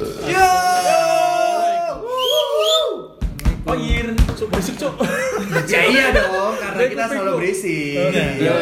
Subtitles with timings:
[0.00, 0.08] Oh
[3.76, 4.00] iya,
[4.32, 4.96] cuk berisik cuk.
[5.68, 8.08] Ya iya dong, karena kita selalu berisik.
[8.40, 8.56] Yo,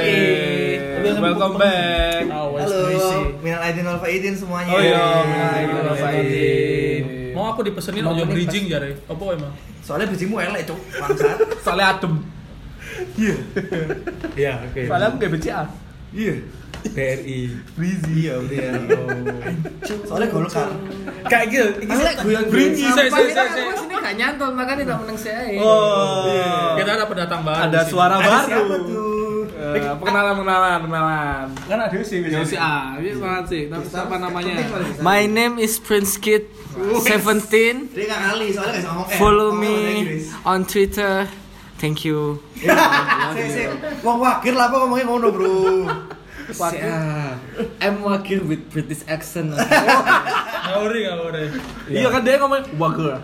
[1.23, 2.27] Welcome back.
[2.27, 2.59] Halo,
[3.39, 4.75] minal aidin wal faidin semuanya.
[4.75, 5.23] Oh iya, Iya.
[5.23, 7.31] minal aidin wal faidin.
[7.39, 8.99] Mau aku dipesenin ojo bridging jare.
[9.07, 9.55] Apa emang?
[9.79, 10.75] Soalnya bridgingmu elek, Cuk.
[10.99, 11.39] Bangsat.
[11.65, 12.19] Soalnya adem.
[14.35, 14.91] Iya, oke.
[14.91, 15.71] Soalnya aku gak BCA.
[16.11, 16.35] Iya.
[16.95, 17.41] BRI.
[18.15, 18.71] Iya, udah.
[20.07, 20.71] Soalnya golkar.
[21.29, 21.67] Kayak gitu.
[21.85, 23.65] Iki Elek guyon Bringi, saya, saya, saya, saya.
[23.69, 25.41] Aku sini gak nyantol makanya tak menang saya.
[25.61, 26.75] Oh.
[26.79, 27.61] Kita ada pendatang baru.
[27.69, 28.47] Ada suara baru.
[28.47, 29.17] siapa tuh?
[29.59, 31.47] Eh, Perkenalan, perkenalan, perkenalan.
[31.67, 33.63] Kan ada sih Ya si A, ini banget sih.
[33.67, 34.55] Tapi apa namanya?
[35.03, 36.47] My name is Prince Kid
[36.79, 37.91] 17.
[37.91, 39.07] Dia nggak kali, soalnya ngomong.
[39.11, 39.75] Eh, Follow me
[40.47, 41.27] on Twitter.
[41.79, 42.43] Thank you.
[44.03, 45.55] Wong wakil lah apa ngomongnya ngono, Bro.
[46.49, 49.53] I'm wakil with British accent.
[50.69, 51.45] Ngawuri, ngawuri.
[51.93, 53.21] Iya kan dia ngomong wager.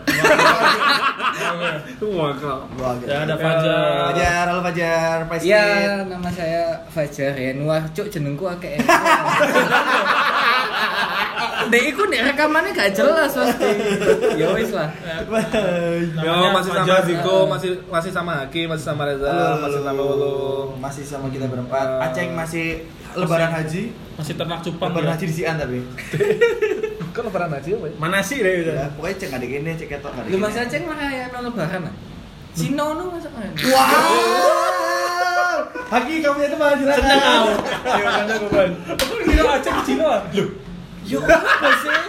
[2.04, 2.56] Wager.
[2.76, 3.08] Wakil.
[3.08, 4.12] Ya ada Fajar.
[4.12, 7.88] Fajar, halo Fajar, Pak Ya, nama saya Fajar Yanuar.
[7.96, 8.76] Cuk jenengku akeh.
[11.70, 13.70] Dek iku nek rekamannya gak jelas pasti.
[14.36, 14.90] Ya wis lah.
[16.20, 16.96] Yo masih sama.
[17.06, 20.68] Ziko, masih masih sama Haki, masih sama Reza, masih sama Ulung.
[20.80, 21.86] Masih sama kita berempat.
[22.10, 22.82] Aceng masih
[23.14, 23.94] lebaran haji.
[24.14, 25.12] Masih ternak cupang Lebaran ya.
[25.18, 25.78] haji di Sian tapi.
[27.14, 27.94] Kok lebaran aja apa ya?
[27.94, 30.42] Mana sih deh Ya, pokoknya cek adik ini, cek ketok adik Lu ini.
[30.42, 31.94] Mas Aceng mah kayak no lebaran ah.
[32.54, 33.50] Cino nu masuk mana?
[33.54, 35.58] Wow.
[35.94, 36.98] Haki kamu itu mah jelas.
[36.98, 37.46] Seneng kau.
[37.86, 38.70] Ayo kan aku kan.
[38.98, 40.22] Aku kira Aceh Cina.
[40.34, 40.48] Loh.
[41.04, 42.00] Yo apa sih?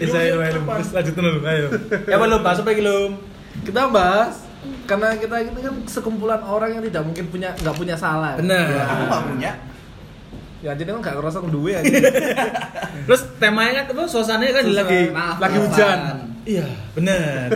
[0.00, 1.66] Eh saya lu Terus lanjut dulu ayo.
[2.04, 3.10] Ya belum bahas apa belum?
[3.64, 4.34] Kita bahas
[4.84, 8.36] karena kita ini kan sekumpulan orang yang tidak mungkin punya nggak punya salah.
[8.36, 8.76] Bener.
[8.84, 9.52] Aku nggak punya.
[10.60, 11.80] Ya jadi kan nggak ngerasa kedua ya.
[13.08, 14.04] Terus temanya kan apa?
[14.04, 15.98] Suasananya kan lagi Maaf, lagi hujan.
[16.40, 17.52] Iya, bener.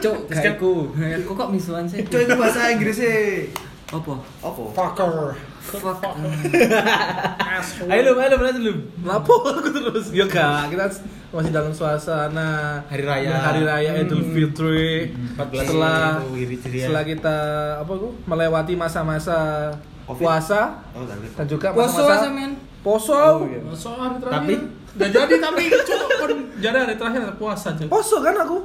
[0.00, 0.72] Cuk, Terus kan- kayak aku.
[0.96, 2.00] Aku kok misuan sih?
[2.00, 3.52] Itu itu bahasa Inggris sih.
[3.92, 4.18] Apa?
[4.40, 4.62] Apa?
[4.72, 5.36] Fucker.
[5.62, 6.02] Fuck.
[7.92, 8.74] Ayo lu, ayo lu, ayo lu.
[9.06, 10.10] Lapo aku terus.
[10.10, 10.90] Ya kak, kita
[11.30, 13.30] masih dalam suasana Hari raya.
[13.38, 15.14] Hari raya Idul Fitri.
[15.38, 16.20] 14 Setelah
[16.60, 17.36] setelah kita
[17.78, 19.70] apa tuh melewati masa-masa
[20.04, 22.52] puasa Oh, dan juga Poso masa-masa sampean.
[22.82, 23.20] poso.
[23.96, 24.34] Hari terakhir.
[24.34, 24.54] Tapi
[24.92, 27.88] Gak jadi tapi cuk kan jadi hari terakhir puasa cuk.
[27.88, 28.58] Poso kan aku.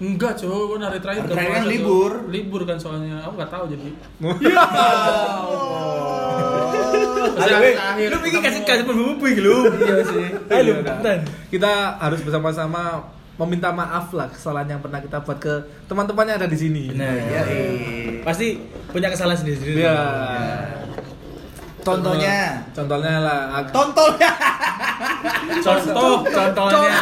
[0.00, 2.12] Enggak kan hari terakhir Hari terakhir kan libur.
[2.26, 3.20] Libur kan soalnya.
[3.28, 3.90] Aku nggak tahu jadi.
[5.50, 5.99] Oh.
[8.10, 9.56] Lu pikir kasih kasih pembumbu lu.
[9.86, 10.26] Iya sih.
[10.52, 11.24] Ayo lu, Iya.
[11.48, 13.04] Kita harus bersama-sama
[13.40, 15.54] meminta maaf lah kesalahan yang pernah kita buat ke
[15.88, 16.92] teman-teman yang ada di sini.
[16.92, 17.16] Benar.
[17.16, 18.20] Iya, eh.
[18.20, 18.60] Pasti
[18.92, 19.80] punya kesalahan sendiri-sendiri.
[19.80, 19.98] Iya.
[21.80, 22.60] Contohnya.
[22.76, 23.64] Contohnya lah.
[23.72, 24.30] Tontolnya.
[25.64, 26.98] Contoh, contohnya.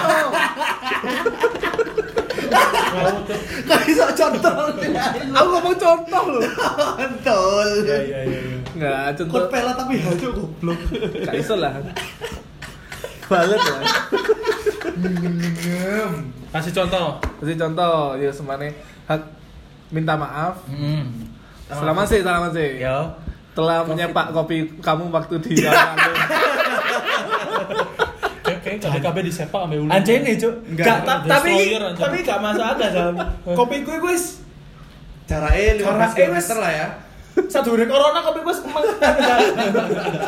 [2.88, 5.04] Kok bisa contolnya?
[5.36, 6.42] Aku ngomong contoh loh.
[6.96, 7.68] Kontol.
[7.84, 8.40] Iya, iya, iya.
[8.40, 8.58] iya.
[8.74, 9.34] Enggak, contoh.
[9.34, 10.80] Kok pela tapi hancur goblok.
[11.24, 11.72] Gak iso lah.
[13.28, 13.82] Balet lah.
[16.48, 17.20] Kasih contoh.
[17.44, 18.72] Kasih contoh, ya semane
[19.04, 19.20] hak
[19.92, 20.64] minta maaf.
[20.68, 21.28] Hmm.
[21.68, 22.80] Selamat sih, selamat sih.
[22.80, 23.04] Ya.
[23.52, 25.60] Telah menyepak kopi kamu waktu di.
[28.68, 29.88] Kayak KBKB disepak sampai ulu.
[29.88, 30.54] Anjing nih, Cuk.
[30.68, 31.52] Enggak, Enggak, ta- tapi
[31.96, 33.14] tapi gak masuk akal, Sam.
[33.56, 34.24] Kopi gue wis
[35.24, 36.48] Cara E 15 Cara E km wes.
[36.54, 36.88] lah ya.
[37.38, 38.84] satu hari corona kopi gue emang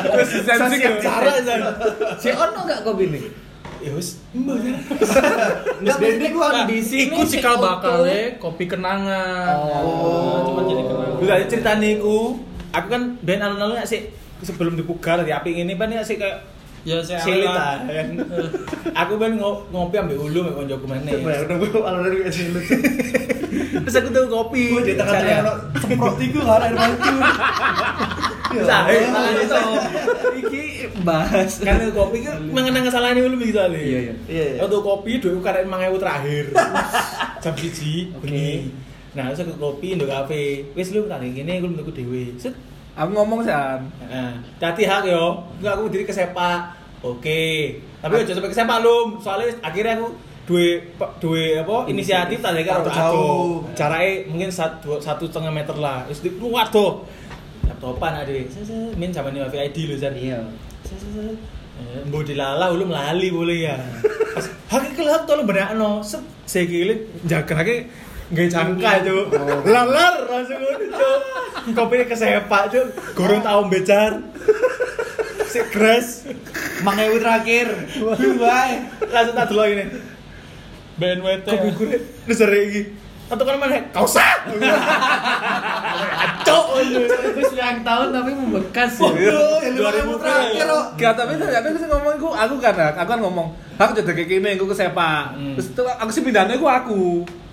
[0.06, 1.60] Terus sensi cara Sam.
[2.16, 3.24] Si ono enggak kopi nih?
[3.80, 4.76] Ya wis, mbak ya.
[5.80, 7.64] Enggak ini gua di sini Iku si cikal Oto.
[7.64, 8.04] bakal
[8.36, 9.56] kopi kenangan.
[9.56, 10.44] Oh.
[10.44, 11.24] Cuma jadi kenangan.
[11.24, 12.36] Gak cerita niku.
[12.70, 16.44] Aku kan ben alun-alun sih sebelum dipugar di api ini kan ya sih kayak
[16.80, 18.06] Ya saya lah kan.
[18.96, 21.12] Aku ben ngo- ngopi ambil ulu mek koncoku meneh.
[21.20, 22.44] Udah gua alur dari lucu.
[23.84, 27.16] Terus aku tuh kopi Gua di tengah-tengah ono semprot iku kan air mancur.
[28.50, 28.90] Ya Allah.
[29.14, 29.58] tangan itu.
[30.42, 30.62] Iki
[31.06, 31.62] Bahas.
[31.62, 34.14] kan kopi kan mengenang kesalahan ini dulu gitu Iya, iya.
[34.26, 34.58] Iya, iya.
[34.58, 36.44] Untuk kopi duitku karek 5000 terakhir.
[37.46, 38.74] Jam 1 bengi.
[39.14, 40.66] Nah, terus aku kopi nduk kafe.
[40.74, 42.34] Wis lu tak ngene aku menurutku dhewe.
[42.42, 42.58] Set.
[42.98, 43.86] Aku ngomong sih, An.
[44.02, 44.32] Heeh.
[44.58, 45.46] Dadi hak yo.
[45.62, 46.74] Enggak aku diri kesepak.
[47.00, 47.76] Oke.
[48.00, 49.16] Tapi aja sampai kesepak lu.
[49.20, 50.08] Soalnya akhirnya aku
[50.50, 50.82] duwe
[51.22, 52.90] duwe apa inisiatif karo Jauh.
[52.90, 53.50] jauh.
[53.78, 56.04] Caranya mungkin satu satu setengah meter lah.
[56.10, 57.04] Wis di waduh.
[57.68, 58.32] Laptopan ada.
[58.98, 60.12] Min sama nih wifi ID lu Zan.
[60.16, 60.42] Iya.
[61.80, 63.76] Eh, Mbok dilalah lu melali boleh ya.
[64.36, 66.04] Pas hak iki lha tolong benakno.
[66.04, 67.88] Set sikile jagrake
[68.28, 69.26] nggak jangka cuk.
[69.64, 71.20] Lalar langsung cuk.
[71.72, 72.86] Kopine kesepak cuk.
[73.16, 74.20] Gorong tau bejar.
[75.50, 76.26] Sik gres.
[76.82, 77.66] Mangewu terakhir.
[78.40, 78.76] Bye.
[79.10, 79.84] Langsung tak delok ini.
[81.00, 81.46] BNWT.
[81.48, 81.96] Kok gue
[82.28, 82.82] wis hari iki.
[83.30, 83.78] Atau kan mana?
[83.94, 84.42] Kau sah.
[86.20, 86.64] Acok.
[86.82, 89.06] Itu selang tahun tapi membekas ya.
[89.06, 90.84] Oh, yang mangewu terakhir kok.
[90.98, 93.48] Gak, tapi tapi aku ngomong aku, aku kan aku kan ngomong,
[93.78, 95.36] aku jadi kayak gini, aku ke sepak.
[95.38, 95.54] Hmm.
[95.56, 97.02] Terus itu aku sih pindahnya aku aku.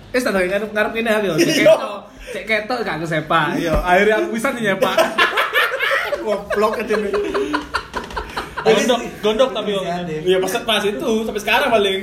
[0.08, 1.72] Eh, tak ngarep ngarep ini aku, cek Iya.
[1.76, 2.00] ketok,
[2.32, 3.48] cek ketok gak ke sepak.
[3.60, 4.96] Yo, akhirnya aku bisa nih nyepak.
[6.24, 7.12] Goblok aja nih.
[8.58, 10.08] Gondok, gondok tapi Iya, waktu itu.
[10.08, 10.20] Dek.
[10.26, 12.00] Iya pas pas itu sampai sekarang paling.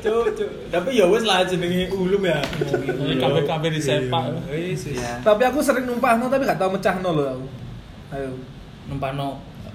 [0.00, 0.50] Cuk, cuk.
[0.72, 2.40] Tapi ya wes lah jenenge ulum ya.
[2.40, 4.24] Ini KB-KB di sepak.
[4.48, 4.96] Wis wis.
[4.96, 5.20] Ya.
[5.20, 7.46] tapi aku sering numpah tapi gak tau mecah loh aku.
[8.16, 8.30] Ayo.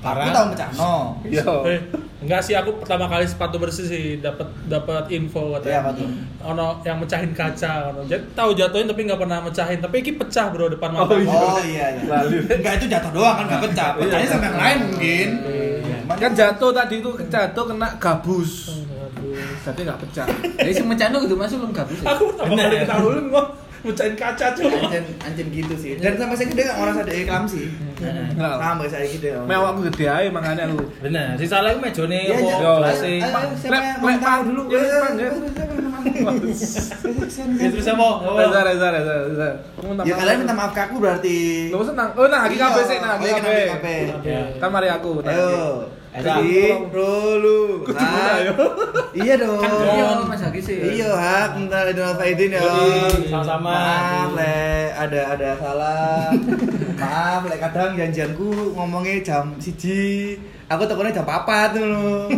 [0.06, 0.22] Numpano.
[0.22, 0.94] Aku tahu pecah no.
[1.26, 1.52] Yo.
[1.66, 1.80] Eh,
[2.22, 5.80] enggak sih aku pertama kali sepatu bersih sih dapat dapat info Iya, katanya.
[5.82, 6.08] apa tuh?
[6.46, 8.02] Ono yang mecahin kaca, ono.
[8.06, 9.82] Jadi tahu jatuhin tapi nggak pernah mecahin.
[9.82, 11.10] Tapi ini pecah bro depan mata.
[11.10, 11.34] Oh, iya.
[11.34, 12.04] Oh iya iya.
[12.06, 12.38] Lalu.
[12.54, 13.90] Enggak itu jatuh doang kan enggak pecah.
[13.98, 15.30] Pecahnya sama yang lain mungkin.
[16.06, 18.52] Cuman Kan jatuh tadi itu jatuh kena gabus.
[19.66, 20.28] Jadi gak pecah.
[20.62, 22.14] Jadi si mencano gitu masuk belum gabus ya.
[22.14, 23.48] Aku pertama kali ketahui lu ngomong
[23.86, 24.66] mecahin kaca cuy.
[24.68, 25.92] anjen anjen gitu sih.
[26.02, 27.66] Dan sampai saya dia nggak ngerasa ada iklam sih.
[28.02, 28.56] Enggak.
[28.60, 29.28] Sampai saya gitu.
[29.46, 30.84] Mewah aku gede aja makanya aku.
[31.00, 31.38] Bener.
[31.38, 32.58] Si salah iku mejone Iya, iya.
[32.86, 33.32] Lep, yang
[33.70, 34.62] lep, mau dulu?
[34.74, 34.80] Ya,
[35.14, 35.30] ya.
[37.56, 38.08] Ya terus apa?
[38.38, 39.50] Reza, Reza, Reza, Reza.
[40.06, 41.38] Ya kalian minta maaf ke aku berarti.
[41.74, 42.14] Lo senang?
[42.14, 43.96] Oh, nah, lagi kafe sih, nah, Oh, lagi iya, kafe.
[44.22, 44.42] Iya.
[44.62, 45.22] Kan mari aku.
[45.26, 45.90] Ayo.
[46.16, 46.24] Ayo.
[46.24, 47.84] Jadi, dulu.
[47.84, 48.56] Kudu mulai, yo.
[49.12, 49.60] Iya dong.
[49.60, 50.80] Iya, Mas Haki sih.
[50.80, 52.64] Iya, hak, minta Idul Faidin ya.
[53.28, 53.68] Sama-sama.
[53.68, 56.32] Maaf, Le, ada ada salah.
[57.04, 58.48] Maaf, Le, kadang janjianku
[58.80, 60.40] ngomongnya jam siji.
[60.72, 62.32] Aku tekonnya jam 4 dulu.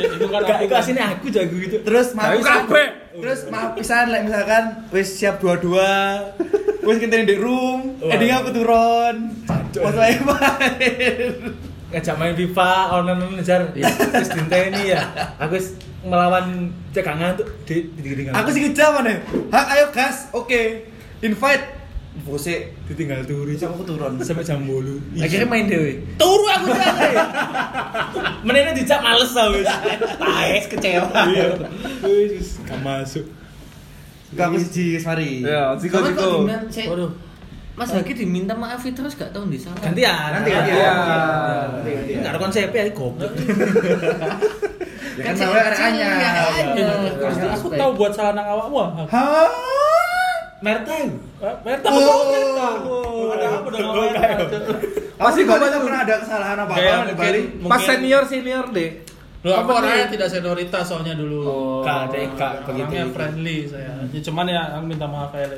[0.00, 0.64] Itu kan aku.
[0.64, 1.76] iku asine aku jago gitu.
[1.84, 2.56] Terus maaf pisan.
[2.66, 2.88] kabeh.
[3.20, 6.18] Terus maaf pisan lek misalkan wis siap dua-dua.
[6.82, 9.38] Wis kita di room, endingnya aku turun.
[9.76, 11.30] Wae main.
[11.90, 15.02] ngajak main FIFA online ngejar terus dinteni ya
[15.36, 19.20] aku wis melawan cekangan tuh di ditinggal Aku sih kejar mana?
[19.50, 20.32] Hak ayo gas.
[20.32, 20.88] Oke.
[21.20, 21.76] Invite.
[22.20, 22.74] Bose.
[22.86, 24.18] ditinggal turu Terus aku turun.
[24.18, 26.02] sampai jam bolu Akhirnya main dewe.
[26.16, 27.14] turu aku jalan
[28.42, 29.68] menene dijak males tau wis
[30.18, 31.54] taes kecewa iya
[32.02, 33.26] wis wis gak masuk
[34.30, 35.42] Gak aku siji Sari.
[35.42, 36.86] Ya, diminta cek.
[36.86, 37.10] Waduh.
[37.78, 39.78] Mas Haki diminta maaf terus gak tahu di salah.
[39.80, 40.76] gantian Nanti gantian.
[40.76, 40.92] Iya.
[41.70, 42.18] Nanti gantian.
[42.20, 43.32] Enggak ada konsepnya ya goblok.
[45.20, 47.52] Ya kan Iya, anyar.
[47.58, 48.78] Aku tahu buat salah nang awakmu.
[48.78, 48.88] ah.
[49.10, 49.48] Hah?
[50.60, 51.16] Merta itu.
[51.40, 52.24] Eh, Merta Oh.
[52.30, 52.68] Merta.
[53.36, 54.38] Ada apa dong kayak.
[55.16, 57.40] Pasti tak pernah ada kesalahan apa Kayak apa di Bali.
[57.64, 58.90] Pas senior senior deh.
[59.40, 61.40] Loh, aku Apa orangnya tidak senioritas soalnya dulu.
[61.40, 61.80] Oh.
[61.80, 62.12] Kak,
[62.68, 62.92] begitu.
[62.92, 63.88] Orangnya friendly saya.
[64.12, 65.48] Ya, cuman ya aku minta maaf ya.
[65.48, 65.56] Ada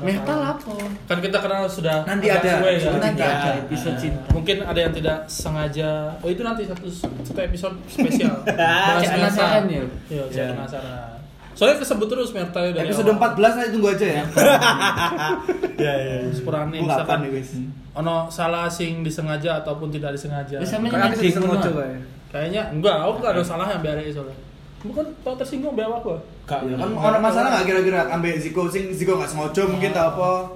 [0.00, 0.56] Mental salah.
[0.56, 0.72] apa?
[1.04, 2.50] Kan kita kenal sudah Nanti ada.
[2.56, 2.88] suwe, ya.
[2.96, 4.24] Nanti ada episode cinta.
[4.32, 6.16] Mungkin ada yang tidak sengaja.
[6.18, 8.32] Oh itu nanti satu satu episode spesial.
[8.48, 9.84] Bahas penasaran ya.
[10.08, 10.52] Iya, saya Iya.
[10.56, 11.08] penasaran.
[11.52, 13.34] Soalnya kesebut terus Merta ya dari Episode awal.
[13.34, 14.22] 14 nanti tunggu aja ya.
[15.78, 16.16] Iya iya.
[16.32, 20.58] Sepurane Gua kapan misalkan ono salah sing disengaja ataupun tidak disengaja.
[20.58, 21.58] Wis sampe Kan semua.
[21.60, 22.17] kayak.
[22.28, 24.36] Kayaknya enggak, aku enggak ada salahnya biar soalnya.
[24.78, 26.14] Bukan tau tersinggung biar aku.
[26.46, 30.14] Kak, Ya kan ada masalah nggak kira-kira ambil Ziko sing Ziko nggak sengaja mungkin tak
[30.14, 30.54] apa.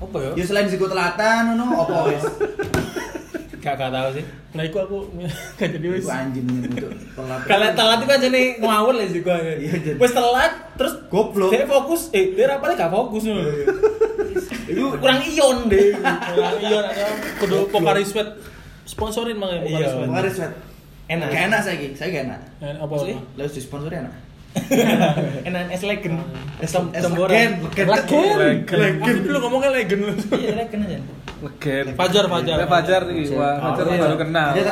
[0.00, 0.30] apa ya?
[0.38, 2.24] Ya selain Ziko telatan no apa wis.
[3.64, 4.24] Gak gak tahu sih.
[4.52, 5.08] Nah, itu aku
[5.56, 6.04] gak jadi wis.
[6.04, 7.40] Iku anjing untuk telat.
[7.48, 9.34] Kalau telat itu kan jadi ngawur lah juga.
[9.40, 9.96] Iya, jadi.
[9.96, 11.48] Wes telat terus Goblok.
[11.48, 13.40] Dia fokus, eh dia rapalnya gak fokus nih.
[14.68, 15.96] Itu Kurang ion deh.
[16.60, 17.06] Iya, ada
[17.40, 18.36] kudu Pokari Sweat
[18.84, 19.88] sponsorin makanya Pokari Iya.
[19.90, 20.08] Sweat.
[20.12, 20.52] Kemarin sweat.
[21.04, 21.28] Enak.
[21.28, 22.40] Gak enak saya saya gak enak.
[22.58, 22.92] Eh, apa?
[22.92, 23.04] Apa?
[23.36, 24.14] Lalu disponsori enak.
[25.48, 26.22] Enak es legend.
[26.58, 27.34] Es tem- Es temboran.
[27.34, 28.38] legend, legend.
[28.38, 28.78] Legend.
[29.02, 29.18] Legend.
[29.26, 30.12] Lu ngomongnya legend lu.
[30.32, 30.98] Iya legend aja.
[31.42, 31.86] Legend.
[31.92, 32.56] Fajar, Fajar.
[32.56, 34.00] Ya, Fajar nih, wah, Fajar Oh, iya.
[34.00, 34.48] baru kenal.
[34.54, 34.62] Ya.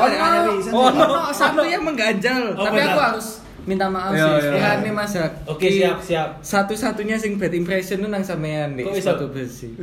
[0.70, 1.04] Oh, no.
[1.18, 2.54] Oh, satu yang mengganjal.
[2.54, 3.26] Oh, Tapi aku harus
[3.62, 4.54] minta maaf Iya, sih.
[4.54, 5.32] Ya nih Mas Hak.
[5.46, 6.28] Oke siap siap.
[6.38, 9.74] Satu-satunya sing bad impression itu nang sampean nih Kok sepatu besi.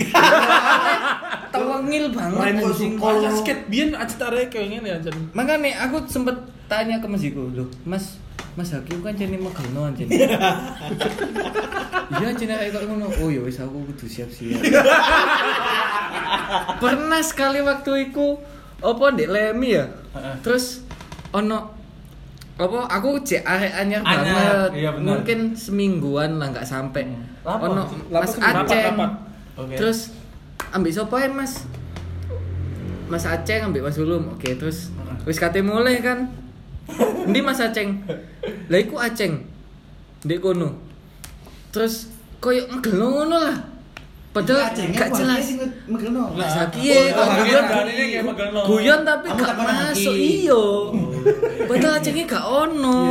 [1.79, 2.93] Tawangil banget Main anjing.
[3.00, 5.09] Aja skate biyen aja tarik kayak gini aja.
[5.31, 6.36] Makanya aku sempet
[6.67, 8.19] tanya ke Mas Iko, loh, Mas
[8.59, 10.12] Mas Hakim kan jadi megelno anjing.
[12.09, 13.05] Iya anjing kayak kok ngono.
[13.21, 14.59] Oh ya wis aku kudu siap-siap.
[16.81, 18.33] Pernah sekali waktu itu
[18.81, 19.86] apa ndek Lemi ya?
[20.41, 20.81] Terus
[21.29, 21.77] ono
[22.59, 24.69] apa aku cek arek anyar banget.
[24.74, 25.05] iya bener.
[25.05, 27.13] Mungkin semingguan lah nggak sampai.
[27.45, 27.71] Lapo?
[27.71, 28.33] Ono Mas?
[28.36, 28.41] Aceh.
[28.41, 29.12] Rapat, rapat.
[30.69, 31.65] Ambil sopoin Mas?
[33.09, 34.38] Mas Aceh ambil Mas Ulum.
[34.38, 34.93] Oke, terus
[35.25, 36.29] wis kate mulai kan.
[37.25, 38.05] Ndi Mas Aceng?
[38.69, 39.49] Lah iku Aceng.
[40.25, 40.77] Ndek kono.
[41.73, 43.57] Terus koyo ngegelno ngono lah.
[44.29, 45.41] Padahal Acengnya gak jelas.
[45.41, 45.57] Sing
[45.89, 46.38] megelno.
[46.38, 47.65] Lah sakiye oh, kok Hakim guyon
[48.29, 48.61] megelno.
[48.69, 50.63] guyon tapi gak masuk iyo.
[51.65, 53.01] Padahal acengnya gak ono.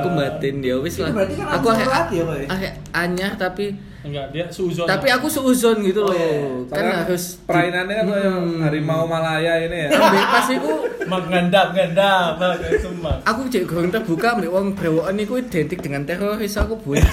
[0.00, 1.10] Aku batin dia wis lah.
[1.10, 2.70] berarti kan Aku hati ya, Pak, ya?
[2.92, 3.66] anyah tapi
[4.00, 4.88] Enggak, dia suzon.
[4.88, 6.16] tapi aku seuzon gitu Oh, loh.
[6.16, 6.40] iya.
[6.66, 8.60] Kan harus perainannya kan kayak Hmm.
[8.62, 9.88] harimau Malaya ini ya.
[9.92, 13.20] Ambek pas iku Mengendap, gendap, pakai sumpah.
[13.22, 17.12] aku cek gorong terbuka ambek wong brewokan iku identik dengan teroris aku buncit.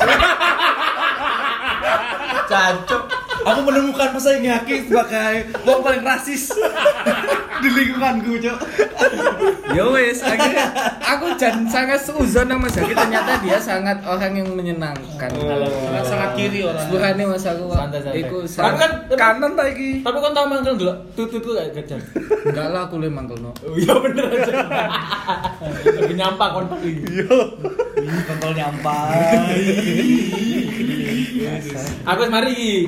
[2.48, 3.04] Cancuk.
[3.48, 6.52] Aku menemukan pesaing Haki sebagai wong paling rasis
[7.64, 8.58] di lingkunganku, Cok.
[9.68, 10.68] ya wes akhirnya
[11.00, 15.30] aku jan sangat seuzon sama Zaki ternyata dia sangat orang yang menyenangkan.
[15.32, 16.86] Sangat- sangat kiri orang.
[16.86, 17.66] Sebenarnya mas aku
[18.14, 20.02] iku Tapi sangat kan Kanan ta iki.
[20.02, 20.94] tapi kan tau mangkel dulu.
[21.14, 22.00] Tututku kayak gajah.
[22.46, 23.52] enggak lah aku le mangkelno.
[23.58, 24.54] Oh, Iya bener aja.
[25.98, 27.02] Lagi nyampak kontak ini.
[27.18, 29.18] Ih, kontol nyampai.
[32.06, 32.88] Aku mari.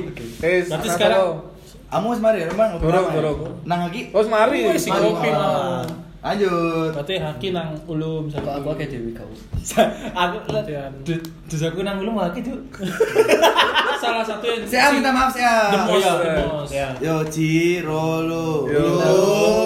[0.50, 1.46] Eh, Berarti sekarang-.
[1.90, 2.78] Kamu wis mari, apa ya?
[2.78, 3.38] dorong.
[3.66, 4.02] Nang Haki.
[4.12, 4.60] Semari.
[4.70, 5.34] Wis, Mari, kopi Pak.
[5.34, 5.82] lah.
[6.20, 6.92] Lanjut.
[6.92, 9.26] Berarti Haki nang ulum Kok aku kayak Dewi kau.
[10.22, 10.92] Aku Latihan.
[11.48, 12.60] desaku nang lu lagi tuh.
[13.98, 15.72] Salah satu yang Saya minta maaf saya.
[15.72, 16.44] The most, Iya, the iya.
[16.46, 16.72] most.
[16.72, 16.88] Ya.
[17.00, 17.52] Yo Ci,
[17.82, 18.86] Rolo, Yo.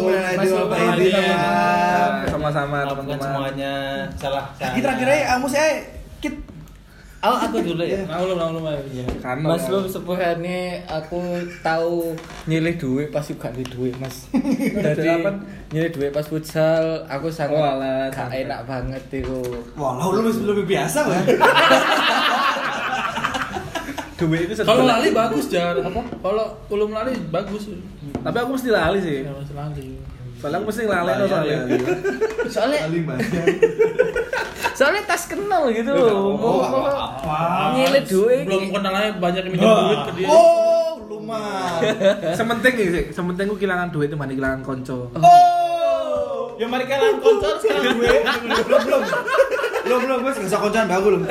[0.06, 0.48] Mas.
[2.26, 3.20] Sama-sama teman-teman.
[3.20, 3.74] semuanya.
[4.16, 4.46] Salah.
[4.56, 5.70] Haki terakhir aja, kamu saya.
[7.24, 8.04] Oh aku dulu ya.
[8.04, 9.04] Nang ulum, nang ulum aja.
[9.24, 9.48] Kanan.
[9.56, 11.24] Mas Lum sepurane aku
[11.64, 12.20] tahu
[12.52, 14.28] nyilih duit pas juga di duit Mas.
[14.92, 15.32] Jadi apa?
[15.72, 19.40] nyilih duit pas futsal aku sangat Oh, alah, gak enak banget itu.
[19.80, 21.24] Wah, lu masih lebih biasa kan?
[24.14, 25.76] Duit itu Kalau lali bagus jar.
[25.80, 26.00] Apa?
[26.00, 27.72] Kalau ulum lali bagus.
[28.20, 29.20] Tapi aku mesti lali sih.
[29.24, 29.88] Ya masih lali.
[30.44, 31.58] Soalnya aku mesti lali tuh soalnya.
[32.52, 32.80] Soalnya
[34.78, 36.36] soalnya tas kenal gitu loh.
[36.36, 37.80] Oh, Mau- apa-apa.
[37.80, 38.44] Nyilih duit.
[38.44, 40.28] Belum kenal aja banyak yang minjem duit ke dia.
[40.28, 41.80] Oh, lumayan.
[42.44, 45.16] Sementing sih, sementing aku kehilangan duit itu mandi kehilangan konco.
[45.16, 46.60] Oh.
[46.60, 48.12] Ya mari kalian konco sekarang gue.
[48.68, 49.04] Belum, belum.
[49.88, 50.36] Belum, belum, Mas.
[50.44, 51.22] Gak usah koncoan bagus belum.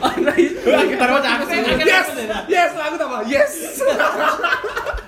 [0.00, 0.70] Oh, nah, itu.
[0.70, 1.46] Baru cakep.
[1.82, 2.08] Yes,
[2.46, 3.52] yes, aku tambah yes.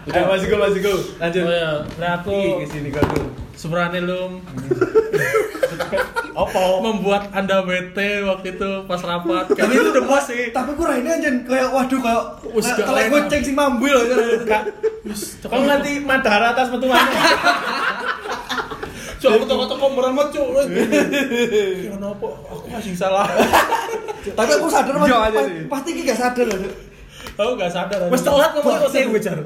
[0.03, 0.95] Udah masih go, masih go.
[1.23, 1.43] Lanjut.
[1.47, 3.27] Oh ya, nah aku Iki ke sini kau tuh.
[3.55, 4.43] sebenarnya lum
[6.33, 6.65] Opo?
[6.83, 9.53] membuat anda bete waktu itu pas rapat.
[9.55, 10.51] Kami itu udah bos sih.
[10.51, 13.13] Tapi kurang ini aja kayak waduh kayak Us, gak kalau enak.
[13.13, 14.03] goceng sing mambu loh.
[14.49, 14.63] Kak,
[15.47, 17.21] kau ngerti Madara atas metuannya?
[19.23, 20.47] Cuk, aku toko-toko meremet cuk.
[21.87, 22.29] Ya apa?
[22.51, 23.29] Aku masih salah.
[24.23, 25.71] Tapi aku sadar sih.
[25.71, 26.91] pasti iki gak sadar loh.
[27.37, 28.09] Aku gak sadar.
[28.13, 29.39] Wes telat ngomong kok saya jar.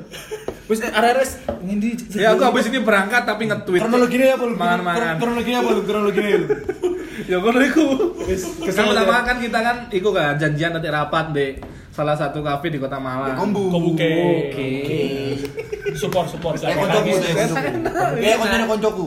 [0.66, 1.31] Wes RRS
[1.62, 1.90] ngendi?
[2.19, 3.81] Ya aku habis ini berangkat tapi nge-tweet.
[3.83, 4.55] Kronologinya apa lu?
[4.59, 5.14] Mangan-mangan.
[5.23, 5.81] Kronologinya apa lu?
[5.87, 6.49] Kronologinya lu.
[7.26, 8.12] Ya ngono iku.
[8.28, 11.57] kesel Kesel pertama kan kita kan iku kan janjian nanti rapat di
[11.88, 13.33] salah satu kafe di Kota Malang.
[13.40, 13.73] Kombu.
[13.73, 14.12] Kebuke.
[14.52, 14.71] Oke.
[15.97, 16.61] Support support.
[16.61, 17.69] Koncoku deh, koncoku.
[18.21, 19.07] Kayak konconya koncoku.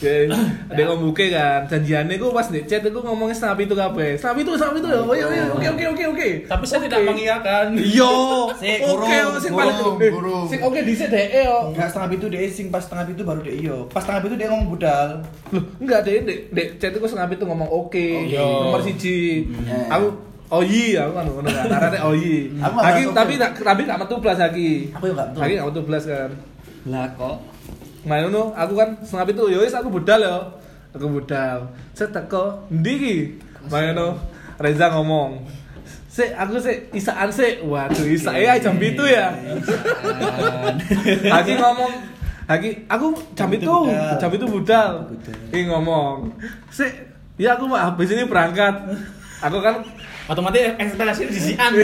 [0.00, 0.24] Ya,
[0.72, 4.56] ada ngomong buke kan, janjiannya gue pas di chat itu ngomongnya itu kafe, snapi itu,
[4.56, 6.28] snapi itu ya, oh iya, iya, oke, oke, oke, oke.
[6.48, 7.76] Tapi saya tidak mengiyakan.
[7.76, 8.12] Iya,
[8.56, 10.46] Sik, oke, gurung, sing paling eh, gurung.
[10.48, 11.56] sing oke di deh, yo.
[11.76, 13.76] Enggak setengah itu dia sing pas setengah itu baru dia iyo.
[13.92, 15.20] Pas setengah itu dia ngomong budal.
[15.52, 18.40] Loh, enggak deh, dek, dek, chat itu snapi itu ngomong oke, iya.
[18.40, 19.44] nomor siji.
[19.52, 20.00] Iya.
[20.00, 21.70] Aku Oh iya, aku kan ngono kan.
[21.70, 22.50] Arane oh iya.
[22.58, 24.90] Aku tapi tak- tapi gak metu blas lagi.
[24.98, 25.38] Aku yang nggak metu.
[25.38, 26.30] Lagi gak metu blas kan.
[26.90, 27.49] Lah kok
[28.04, 30.38] Main ngono, aku kan setengah itu, yo wis aku budal yo.
[30.96, 31.68] Aku budal.
[31.92, 33.16] Set teko ndi iki?
[33.68, 34.16] Main ngono,
[34.60, 35.44] Reza ngomong.
[36.10, 37.62] Sik, aku sik isaan sik.
[37.62, 39.30] Waduh, isak ya jam itu ya.
[41.22, 41.92] Lagi ngomong
[42.50, 43.74] Lagi aku jam itu
[44.18, 45.06] jam itu budal.
[45.54, 46.34] Ini ngomong.
[46.74, 46.90] Sik,
[47.38, 48.74] ya aku mau habis ini berangkat.
[49.38, 49.86] Aku kan
[50.30, 51.74] Otomatis ekspektasi di sian.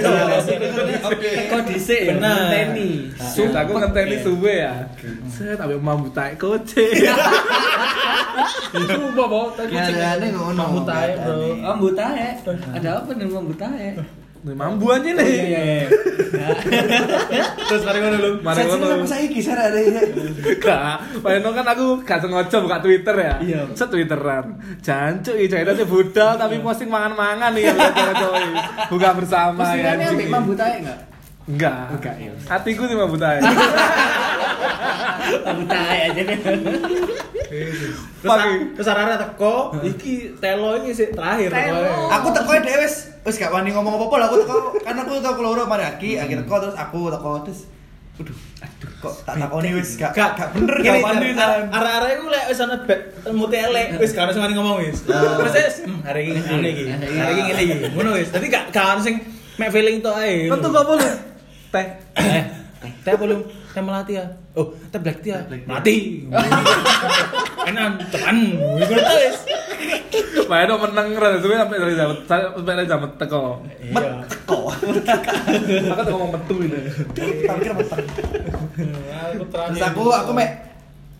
[1.50, 3.10] kok dhisik ya ngenteni.
[3.18, 4.86] Sup, aku ngenteni suwe ya.
[5.26, 6.86] Set, tapi mambu taek koce.
[8.70, 9.50] Sumpah, Bo.
[9.50, 10.32] Tadi Ya, kucing.
[10.54, 11.58] Mambu tae, Bro.
[11.66, 12.38] Oh, mbutae.
[12.70, 13.98] Ada apa dengan mbutae?
[13.98, 15.90] Nih mambu aja nih.
[17.66, 18.30] Terus mari ngono lu.
[18.46, 18.84] Mari ngono.
[18.86, 20.02] sampai saiki saya ada ya.
[20.62, 23.34] Gak, Pak kan aku gak sengaja buka Twitter ya.
[23.42, 23.60] Iya.
[23.74, 24.54] Set Twitteran.
[24.78, 27.74] Jancuk iki jahitannya budal tapi posting mangan-mangan nih ya
[28.86, 29.98] Buka bersama ya.
[29.98, 30.98] Postingannya ambek mbutae enggak?
[31.46, 31.86] Enggak.
[31.98, 32.32] Enggak ya.
[32.46, 33.42] Hatiku sih mambu taek.
[35.42, 36.38] Mbutae aja deh.
[37.46, 38.32] Terus
[38.74, 41.50] terus arah teko, iki telo ini sih terakhir.
[42.10, 45.34] Aku teko dhewe wis wis gak wani ngomong apa-apa lah aku teko karena aku teko
[45.34, 47.60] keloro mari aki, akhirnya teko terus aku teko terus
[48.16, 48.32] Aduh,
[48.64, 51.04] aduh, kok tak takoni wis gak Gak gak bener Gini,
[51.68, 52.80] arah-arah iku lek wis ana
[53.28, 55.04] muti elek, wis gak ono sing ngomong wis.
[55.12, 55.36] Ah.
[55.36, 56.84] Terus wis hmm, hari iki ngene iki.
[56.96, 57.76] Hari iki ngene iki.
[57.92, 58.32] Ngono wis.
[58.32, 59.20] Dadi gak gak ono sing
[59.60, 60.48] mek feeling tok ae.
[60.48, 61.12] Tentu kok belum.
[61.76, 61.86] Teh.
[62.16, 62.42] Eh,
[63.04, 63.40] teh belum
[63.76, 64.24] teh melati ya.
[64.56, 65.36] Oh, teh black tea.
[65.68, 66.24] Mati.
[67.68, 68.38] Enak teman.
[68.80, 69.38] Iku tau wis.
[70.48, 73.60] Main dong menang rada suwe sampai dari jam sampai dari jam teko.
[73.84, 74.24] Iya.
[74.48, 74.64] Kok
[75.92, 76.78] Aku tuh ngomong metu ini.
[77.44, 78.00] tak kira meteng.
[79.36, 79.72] Aku terakhir.
[79.76, 80.50] Terus aku aku mek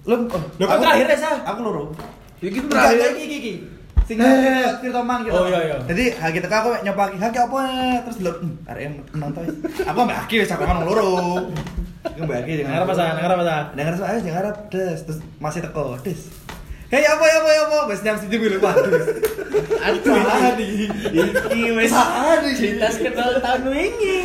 [0.06, 1.30] lu oh, aku- terakhir ya, Sa?
[1.44, 1.84] Aku loro.
[2.38, 3.20] Iki Enggak, terakhir.
[3.20, 3.54] iki iki.
[4.04, 4.20] Sing
[4.84, 5.34] Tirta Mang gitu.
[5.34, 5.76] Oh, iya, iya.
[5.88, 7.96] Jadi haki teka aku mek nyopaki haki apa eh?
[8.04, 9.56] terus lho hmm, arek wis.
[9.88, 11.10] Aku mek haki wis cakangan wong loro.
[12.20, 12.70] Mek haki jangan.
[12.70, 13.04] Ngarep apa sa?
[13.18, 13.56] Ngarep apa sa?
[13.74, 16.45] Dengar suara jangan harap des terus masih teko des.
[16.86, 18.70] Hei apa apa apa wis nyam situ gue lupa.
[18.70, 20.86] Aduh, Salah di.
[20.86, 22.50] Iki di.
[22.54, 24.18] Cinta kenal tahun wingi.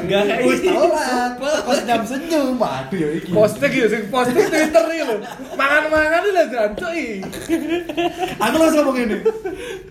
[0.00, 1.36] Enggak Wis tau lah.
[1.36, 2.56] Pas nyam senyum.
[2.56, 3.36] Waduh ya iki.
[3.36, 5.16] Posting gitu, sing posting Twitter iki lho.
[5.60, 7.20] Mangan-mangan lho jancuk iki.
[8.40, 9.16] Aku langsung ngomong ini.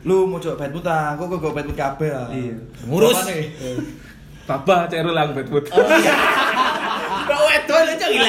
[0.02, 2.10] Lu mau coba bad mood ah, kok kok bad mood kabeh.
[2.34, 2.56] Iya.
[2.90, 3.22] Ngurus.
[4.46, 5.66] Babah cek lang bedwood.
[7.26, 8.28] Kok wedok lu cok gila.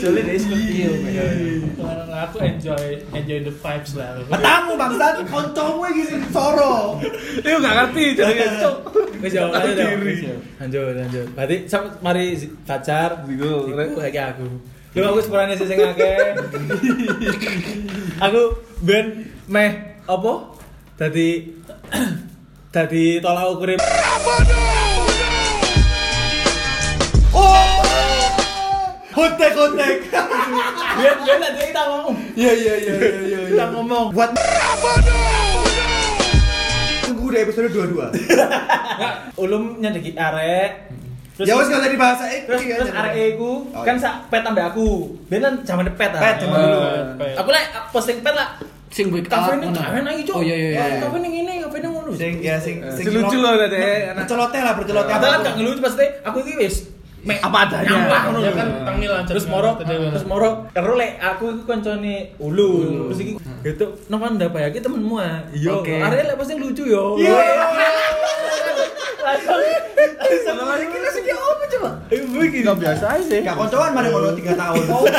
[0.00, 0.92] Jolin deh seperti itu.
[1.80, 4.14] Nah, aku enjoy enjoy the vibes lah.
[4.28, 7.00] Matamu bangsat, kancamu iki sing soro.
[7.40, 8.76] Iku gak ngerti jenenge cuk.
[9.18, 9.76] Wis yo Tahu lanjut.
[9.76, 10.14] diri.
[10.62, 11.26] Lanjut lanjut.
[11.34, 14.46] Berarti sam- mari pacar Iku, lagi aku.
[14.90, 16.34] Lu aku sepurane sing sing akeh.
[18.26, 18.42] Aku
[18.82, 19.70] ben meh
[20.04, 20.32] apa?
[20.94, 21.56] Dadi
[22.70, 23.74] dadi tolak ukur
[27.30, 27.82] Oh!
[29.10, 29.94] Hotek hotek.
[30.92, 33.38] biar biar nanti kita ngomong Iya iya iya iya iya.
[33.48, 34.30] kita ngomong Buat
[37.02, 38.06] Tunggu udah episode 22.
[39.42, 40.70] ulum nyedeki arek
[41.40, 42.44] Ya wis gak usah dibahas eh.
[42.44, 44.02] terus terus arek iku Oh, kan iya.
[44.04, 46.80] sak pet ambek aku ben kan zaman pet ah Pet, zaman dulu.
[47.34, 50.68] aku lek posting pet lah Sing gue kafe ini kafe lagi cok Oh iya iya
[50.76, 50.98] iya.
[51.00, 51.39] kafe ini
[52.10, 53.78] ngono sing ya sing Sing lucu loh tadi.
[53.78, 54.14] anak.
[54.20, 55.12] Berceloteh lah berceloteh.
[55.12, 56.76] Padahal kan gak ngelucu pasti aku iki wis
[57.20, 57.84] me Apa adanya.
[57.86, 58.56] nyampah ngono Ya lho.
[58.56, 62.70] kan panggilan terus moro terus moro karo lek aku iku koncone ulu
[63.06, 63.32] terus iki
[63.62, 65.94] gitu nang anda apa ya ki temenmu ah iya Oke.
[65.94, 67.36] arek lek pasti lucu yo Iya.
[69.20, 69.60] langsung
[70.40, 71.90] Sama iki langsung ya apa coba?
[72.08, 73.38] ibu iki Gak biasa aja sih.
[73.40, 74.84] Gak koncoan mana ngono 3 tahun.
[74.90, 75.12] Oke,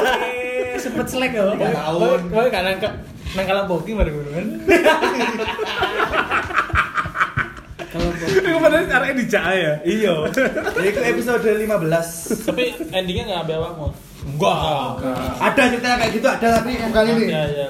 [0.78, 1.54] sempet selek yo.
[1.54, 2.20] Tiga tahun.
[2.28, 2.78] Kowe kan nang
[3.32, 4.46] nang kalang boki bareng ngono kan.
[7.92, 9.74] Iku padahal arek dijak ya.
[9.84, 10.14] Iya.
[10.80, 12.48] Itu episode 15.
[12.48, 13.88] Tapi endingnya nggak ambil awakmu.
[14.22, 15.02] Enggak.
[15.42, 17.26] Ada ceritanya kayak gitu ada tapi bukan ini.
[17.28, 17.68] Iya iya.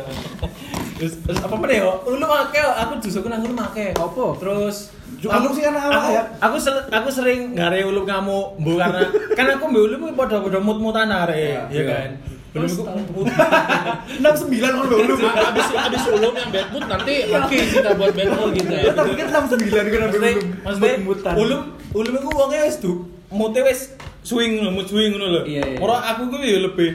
[1.00, 1.92] Terus terus apa yo?
[2.06, 3.98] Lu make yo, aku justru nang ngono make.
[3.98, 4.26] Apa?
[4.38, 4.78] Terus
[5.22, 6.24] Aku sih anak awak aku, ya.
[6.42, 9.06] Aku sel- aku sering ngare ulup kamu, Bu karena
[9.38, 12.10] kan aku mbek kuwi padha-padha mut-mutan arek, iya kan.
[12.52, 15.14] Belum iku 69 kalau dulu.
[15.24, 18.92] Abis abis ulum yang bad mood nanti oke kita buat bad mood gitu ya.
[18.92, 20.36] Tak pikir 69 kan maksudnya belum.
[20.68, 21.34] maksudnya Mut-mutan.
[21.40, 21.62] ulum
[21.96, 22.92] ulum iku wonge wis du
[23.32, 23.96] mute wis
[24.28, 25.42] swing lho, mood swing ngono lho.
[25.48, 25.78] Iya, iya.
[25.80, 26.92] Ora aku kuwi ya lebih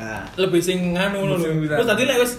[0.00, 1.76] Nah, lebih sing nganu bisa.
[1.76, 2.32] Terus tadi lek wis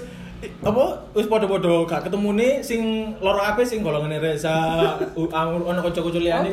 [0.66, 4.50] apa wis padha-padha gak ketemune sing loro ape sing golongane Reza
[5.14, 6.50] ono kanca-kanca liyane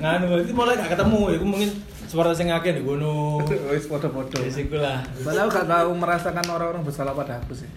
[0.00, 1.70] nganu iki mulai gak ketemu iku mungkin
[2.08, 3.44] suara sing akeh di kono.
[3.72, 4.40] Wis foto-foto.
[4.40, 5.04] Wis iku lah.
[5.20, 7.68] Padahal gak tahu merasakan orang-orang bersalah pada aku sih.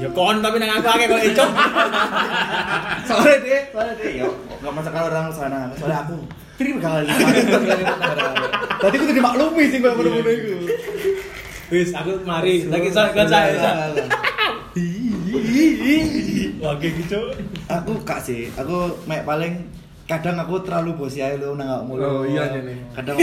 [0.00, 1.50] Ya kon tapi nang aku akeh kok ecok.
[3.08, 4.28] soalnya dia, soalnya dia, yo,
[4.64, 6.16] gak masakan orang sana, soalnya aku.
[6.56, 7.06] Kiri kali.
[8.80, 10.54] Tadi aku dimaklumi sih kalau ngono itu.
[11.70, 13.52] Wis aku mari lagi saya kan saya.
[16.58, 17.20] Wah kayak gitu.
[17.68, 19.68] Aku kak sih, aku mek paling
[20.04, 22.04] kadang aku terlalu bosi aja lu nang mulu.
[22.04, 22.76] Oh, iya, iya, nih.
[22.92, 23.16] Kadang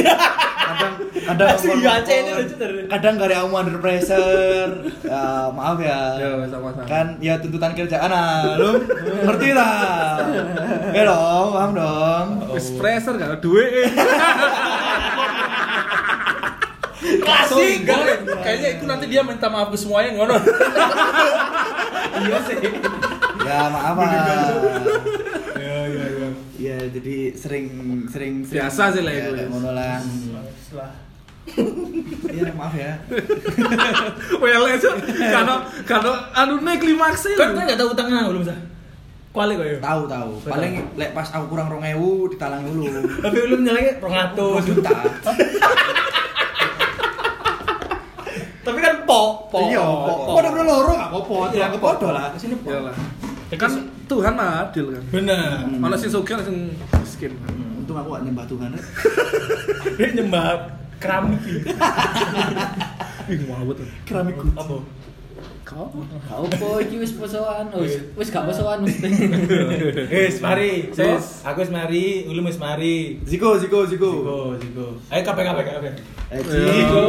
[0.62, 0.94] kadang
[1.30, 2.56] kadang Asli, aku- iya, Aceh ini lucu.
[2.90, 4.72] Kadang gak ada kamu under pressure.
[5.06, 6.00] Ya, maaf ya.
[6.18, 6.90] Ya, sama-sama.
[6.90, 8.82] Kan ya tuntutan kerjaan ah, lu
[9.22, 10.18] ngerti lah.
[10.98, 12.26] Ya dong, paham dong.
[12.52, 13.94] Wis pressure gak ada duit.
[17.02, 17.86] Klasik.
[18.42, 20.36] Kayaknya itu nanti dia minta maaf ke semuanya ngono.
[22.22, 22.58] Iya sih.
[23.42, 24.06] Ya maaf ah.
[24.06, 25.41] Iya iya
[26.62, 26.76] iya.
[26.78, 27.66] Iya, jadi sering
[28.08, 29.32] sering, sering Biasa sih lah ya, itu.
[29.34, 29.98] kayak ngono lah.
[30.78, 30.92] Lah.
[32.32, 32.94] Iya, maaf ya.
[34.42, 35.56] Well, itu karena
[35.90, 38.60] karena anu nih klimaks Kan kan enggak tahu utang nang belum sah.
[39.32, 39.80] Kuali kok ya.
[39.80, 40.32] Tahu tahu.
[40.44, 43.00] Paling lek pas aku kurang 2000 ditalangi dulu.
[43.26, 44.92] Tapi belum nyalanya 200 juta.
[48.62, 49.60] Tapi kan po, po.
[49.66, 52.30] Iya, podo bener loro gak apa-apa, Iya, aku podo lah.
[52.38, 52.70] Sini po.
[53.52, 53.60] Ya.
[53.60, 53.72] Kan
[54.08, 55.04] Tuhan mah adil kan.
[55.12, 55.68] Bener.
[55.76, 56.72] Mana sing sugih sing
[57.04, 57.36] miskin.
[57.84, 58.72] Untung aku gak nyembah Tuhan.
[60.00, 60.72] Dia nyembah
[61.04, 61.40] keramik.
[63.32, 63.78] Ih, ngawut.
[64.08, 64.78] Keramik Apa?
[65.62, 65.88] Kau
[66.28, 69.08] kau po iki wis posoan, wis wis gak posoan mesti.
[70.12, 70.92] Wis mari.
[70.92, 71.48] So, Wis.
[71.48, 73.24] aku wis mari, ulum wis mari.
[73.24, 74.12] Ziko, Ziko, Ziko.
[74.12, 74.88] Ziko, Ziko.
[75.08, 75.96] Ayo kabeh kabeh.
[76.28, 77.04] Eh, Ziko.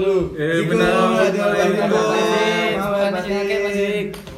[0.00, 0.14] Ziko.
[0.40, 0.68] Eh, Ziko.
[0.72, 1.20] benar.
[1.36, 2.00] Ziko.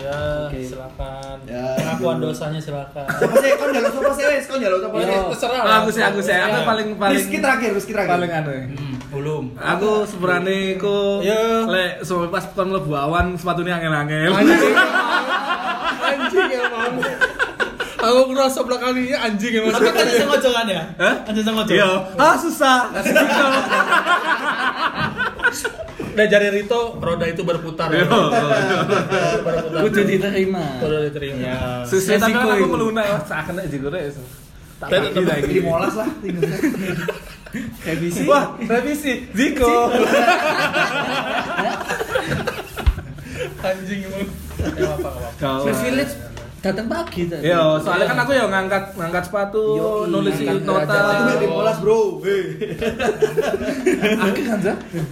[0.02, 0.58] Oke.
[0.66, 1.23] silakan.
[1.54, 1.70] Ya.
[1.78, 3.06] Pengakuan dosanya silakan.
[3.06, 3.50] Siapa sih?
[3.54, 4.24] Kau njaluk siapa sih?
[4.44, 5.18] Kau njaluk siapa sih?
[5.30, 5.60] Terserah.
[5.60, 6.34] Ah, Aku sih, aku sih.
[6.34, 6.66] Aku Ya.
[6.66, 8.10] paling paling Rizky terakhir, Rizky terakhir.
[8.12, 8.50] paling anu.
[8.50, 9.44] Hmm, ulum.
[9.54, 11.70] Aku sepurane ku Yo.
[11.70, 14.34] lek so pas kon mlebu awan sepatune angel-angel.
[16.04, 16.92] Anjing emang.
[17.96, 19.72] Aku ngerasa belakangnya anjing emang.
[19.72, 20.82] Tapi kan bisa ngojo kan ya?
[20.98, 21.14] Hah?
[21.22, 21.72] Kan bisa ngojo.
[21.72, 21.90] Iya.
[22.14, 22.90] Ah susah.
[22.92, 23.14] Kasih
[26.14, 27.90] Dan jari Rito, roda itu berputar.
[27.90, 28.06] Yo.
[28.06, 29.80] Berputar.
[29.82, 30.78] Kudu diterima.
[30.78, 31.38] Roda diterima.
[31.42, 31.82] Ya.
[31.82, 34.14] Susah tapi aku melunak wah sak kena Ziko rek.
[34.78, 35.52] Tak Dan bagi lagi.
[35.58, 36.10] Di molas lah.
[37.86, 38.22] Revisi.
[38.26, 39.90] Wah, revisi Ziko.
[43.64, 44.28] Anjing emang.
[44.78, 45.28] Ya apa apa.
[45.66, 46.14] Privilege
[46.64, 47.44] datang pagi tadi.
[47.44, 50.96] Yo, soalnya kan aku ya ngangkat ngangkat sepatu, Yoi, nulis ngangkat nota.
[51.12, 52.00] Itu di molas, Bro.
[52.24, 52.42] Hei.
[54.24, 54.58] Aku kan.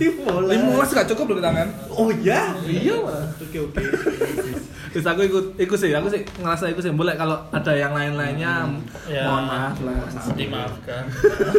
[0.00, 0.48] Di molas.
[0.48, 1.68] Lima gak cukup loh di tangan.
[1.92, 2.56] Oh iya.
[2.64, 2.96] Iya.
[3.36, 3.82] Oke, oke.
[4.92, 6.92] Terus aku ikut ikut sih, aku sih ngerasa ikut sih.
[6.92, 8.68] Boleh kalau ada yang lain-lainnya,
[9.08, 9.28] Ya.
[9.28, 10.08] mohon maaf lah.
[10.36, 11.04] Dimaafkan.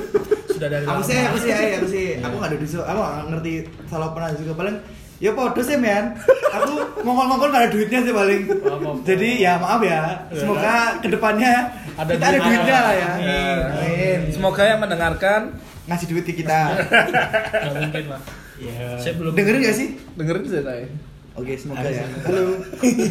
[0.53, 3.53] Sudah dari Aku sih, aku sih, aku sih, aku nggak ada di aku nggak ngerti
[3.89, 4.77] salah pernah juga paling
[5.23, 6.11] ya podo sih men
[6.49, 8.99] aku ngomong-ngomong nggak ada duitnya sih paling Apa-apa.
[9.03, 11.53] jadi ya maaf ya semoga ke depannya
[11.93, 12.45] Ada kita ada duit.
[12.45, 13.59] duitnya lah ya Amin.
[13.71, 15.41] amin Semoga yang mendengarkan
[15.85, 18.21] ngasih duit ke kita Nggak mungkin lah.
[18.53, 18.87] Iya.
[18.97, 20.85] Saya belum dengerin gak sih dengerin sih saya.
[21.33, 22.45] oke semoga ya halo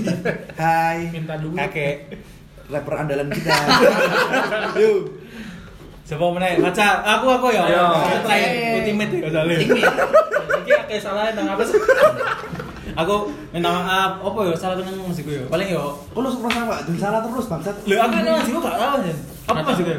[0.63, 1.57] hai minta duit.
[1.57, 1.97] Kakek.
[2.69, 3.53] rapper andalan kita
[4.81, 5.22] yuk
[6.13, 6.61] Siapa meneh?
[6.61, 6.89] Baca.
[7.17, 7.65] Aku aku ya.
[7.65, 7.89] Ayo.
[8.21, 9.57] Terakhir ultimate ya soalnya.
[9.65, 9.81] Ini
[10.85, 11.81] kayak salah nang apa sih?
[13.01, 14.21] Aku minta maaf.
[14.21, 15.49] Apa ya salah nang musikku ya?
[15.49, 15.97] Paling yo.
[16.13, 19.15] kok lu suka sama Jangan salah terus bangsat Lho aku nang musikku gak tahu ya.
[19.49, 19.95] Apa Nggak musikku?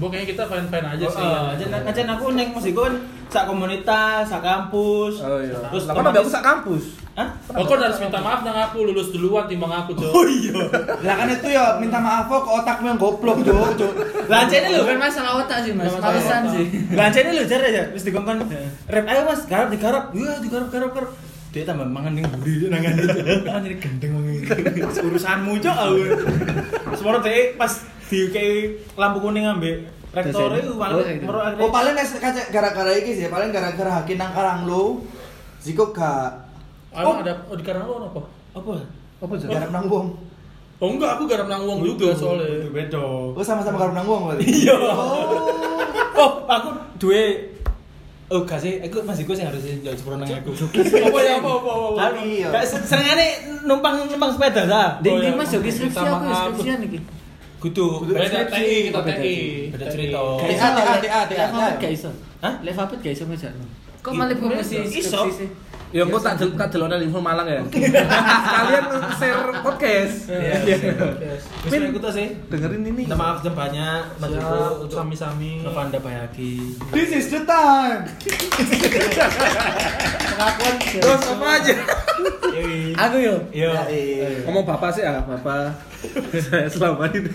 [0.00, 1.24] Kayaknya kita fine-fine aja sih.
[1.24, 2.94] Oh, aja aja aku neng musikku kan
[3.28, 5.20] sak komunitas, sak kampus.
[5.20, 5.56] Oh iya.
[5.72, 6.84] Terus kan aku sak kampus.
[7.12, 7.28] Hah?
[7.52, 10.12] Oh, kok harus minta maaf nang aku lulus duluan timbang aku, Cok.
[10.16, 10.64] Oh iya.
[11.04, 13.92] lah kan itu ya minta maaf kok otakmu yang goblok cok cok
[14.32, 14.80] Lancene lho.
[14.80, 16.52] Bukan masalah otak sih mas, malesan otak.
[16.56, 16.64] sih.
[16.96, 17.84] Lancene lho jar ya.
[17.92, 18.48] Wis dikongkon.
[18.88, 20.04] Rap ayo Mas, garap digarap.
[20.16, 21.12] Iya, digarap garap garap.
[21.52, 23.20] Dia tambah mangan ning budi nangan itu.
[23.44, 24.48] Kan jadi gendeng wong iki.
[25.04, 26.00] Urusanmu cok aku.
[26.96, 27.72] Semua deh pas
[28.08, 31.28] di kayak lampu kuning ambek rektor itu malah Oh, rektor.
[31.28, 31.96] mero Oh paling
[32.52, 35.04] gara-gara iki sih, paling gara-gara hakin nang karang lu.
[35.60, 36.48] Ziko gak
[36.92, 38.20] Oh, ada oh, di karang lu apa?
[38.52, 38.72] apa?
[39.20, 39.48] Apa sih?
[39.48, 40.06] garap nang wong.
[40.82, 42.68] Oh enggak, aku garap nang uang juga soalnya.
[42.68, 43.00] Beda.
[43.32, 44.44] Oh sama-sama garap nang wong berarti.
[44.44, 44.76] Iya.
[46.12, 46.68] Oh, aku
[47.00, 47.51] duwe
[48.32, 50.56] Oh, gak sih, aku masih gue sih harus jauh sepuluh nang aku.
[50.56, 51.96] Apa ya apa apa apa.
[52.00, 52.48] Tapi, Iya.
[52.48, 53.26] gak senengane
[53.62, 54.88] numpang numpang sepeda lah.
[54.98, 55.40] Ding Oh, ding iya.
[55.40, 56.98] mas jogi skripsi aku skripsian iki.
[57.60, 57.86] Kudu.
[58.08, 59.36] Beda TI, kita Oh, TI.
[59.68, 60.18] Beda cerita.
[60.40, 61.68] TA, TA, TA, TA.
[61.76, 62.08] Gak iso.
[62.40, 62.54] Hah?
[62.64, 63.64] Levapet gak iso ngejakno.
[64.00, 65.48] Kok malah promosi skripsi sih?
[65.92, 67.60] Ya engko tak tak delone info Malang ya.
[67.68, 68.84] Sekalian
[69.20, 70.32] share podcast.
[70.32, 70.56] Iya.
[71.68, 71.92] Wis Pin.
[71.92, 72.32] aku tuh sih.
[72.48, 73.04] Dengerin ini.
[73.04, 75.60] Minta maaf jam banyak Iko Siap, untuk sami-sami.
[75.60, 76.80] Novanda Bayaki.
[76.96, 78.08] This is the time.
[80.32, 80.74] Pengakuan.
[80.80, 81.74] Terus apa aja?
[82.96, 83.36] Aku yo.
[83.52, 83.68] Yo.
[83.76, 84.48] Ya, iya.
[84.48, 85.76] Ngomong bapak sih ah, bapak.
[86.48, 87.28] Saya selama ini.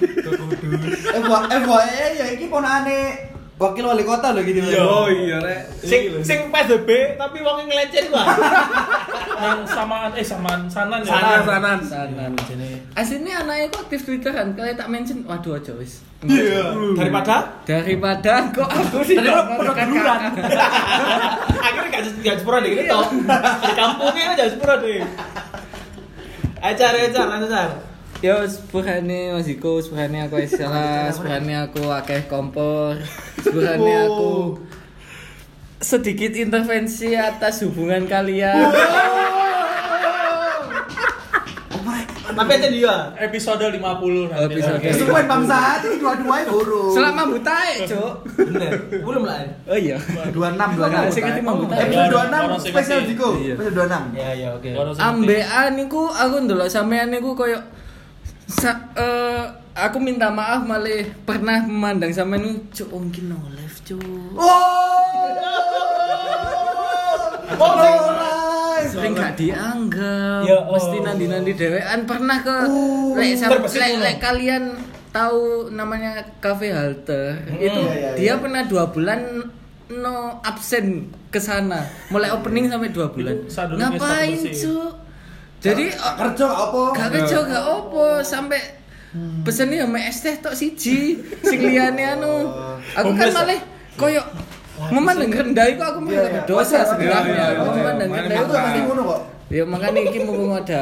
[1.14, 4.62] Eh buat eh buat eh ya iki ponakane wakil wali kota loh gitu.
[4.62, 4.82] Iya.
[4.86, 5.62] Oh iya rek.
[5.82, 8.24] Sing sing PSBB tapi wong ngeleceh gua.
[9.38, 11.10] Nang samaan eh samaan sanan ya.
[11.14, 11.80] Sanan, sanan.
[11.82, 12.32] Sanan.
[12.94, 16.02] Aslinya anaknya kok aktif Twitter kan, kalau tak mention, waduh aja wis.
[16.26, 16.74] Iya.
[16.98, 20.18] Daripada Daripada kok aku sih menekan duluran.
[20.34, 20.72] kakak.
[21.66, 23.00] Akhirnya gak gak sepura deh gitu.
[23.66, 25.06] Di kampungnya aja sepura deh.
[26.58, 27.70] Acar acar acar.
[28.18, 32.98] Yo, sepurane Mas Iko, sepurane aku wis salah, sepurane aku akeh kompor,
[33.46, 34.58] sepurane aku
[35.78, 38.74] sedikit intervensi atas hubungan kalian.
[42.38, 42.96] Tapi aja dia.
[43.18, 43.82] Episode 50
[44.30, 44.62] nanti.
[44.62, 44.78] Episode.
[44.78, 44.90] Oke.
[44.94, 46.94] Kesuwen bangsat ini dua-duanya burung.
[46.94, 48.14] Selama butae, Cuk.
[48.38, 48.72] Bener.
[49.02, 49.42] Belum lah.
[49.66, 49.98] Oh iya.
[49.98, 51.18] 26 26.
[51.18, 51.90] Sing ngerti mambu tae.
[51.90, 53.00] Episode Orang 26 sing spesial.
[53.42, 53.54] Iya.
[53.58, 54.22] Episode 26.
[54.22, 54.70] Ya ya oke.
[55.02, 57.58] Ambean niku aku ndelok sampean niku koyo
[58.48, 59.44] sa- eh,
[59.76, 64.02] aku minta maaf malah pernah memandang sampean niku cuk mungkin no live cuk.
[64.34, 64.96] Oh.
[67.58, 67.74] Oh,
[68.86, 70.74] sering gak dianggap Ya, oh.
[70.74, 72.56] mesti nandi nandi dewean pernah ke
[73.16, 74.04] lek terbesit lek ngono.
[74.04, 74.64] lek kalian
[75.10, 78.34] tahu namanya cafe halte itu iya, iya, dia iya.
[78.38, 79.50] pernah dua bulan
[79.90, 81.82] no absen ke sana
[82.12, 83.98] mulai opening sampai dua bulan ngapain
[84.38, 84.54] start bersih.
[84.62, 84.76] cu
[85.58, 86.82] jadi Gak kerja gak apa.
[86.94, 88.62] gak kerja gak opo sampai
[89.42, 92.46] pesennya sama es teh tok siji sing liyane anu
[92.94, 93.60] aku kan malah
[93.96, 94.22] koyo
[94.88, 96.42] memandang rendah itu aku malah Iya, iya.
[96.46, 97.66] dosa sebenarnya iya, iya, iya.
[97.66, 99.20] memandang rendah Itu pasti ngono kok.
[99.50, 100.82] ya makanya ini mumpung ada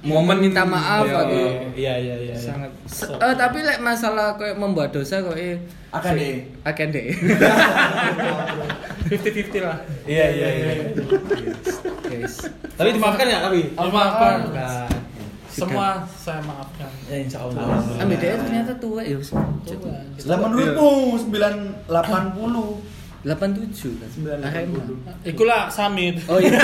[0.00, 1.38] momen minta maaf Iya, aku
[1.74, 2.34] Iya iya iya.
[2.34, 2.70] sangat
[3.14, 6.44] eh tapi lek masalah kayak membuat dosa kok eh Akan deh.
[6.64, 7.06] akan deh
[9.08, 9.78] 50-50 lah.
[10.04, 10.72] Iya iya iya.
[12.04, 12.44] guys
[12.76, 13.72] Tapi dimaafkan ya tapi.
[13.72, 14.36] Dimaafkan.
[14.46, 14.88] Maafkan.
[15.48, 16.90] Semua saya maafkan.
[17.08, 17.80] Ya insya Allah.
[17.98, 19.32] ambil dia ternyata tua ya Us.
[20.24, 21.88] Lah menurutmu 980
[23.26, 24.10] 87 kan?
[24.46, 24.78] Arema.
[25.26, 26.22] Ikulah Samit.
[26.30, 26.54] oh iya.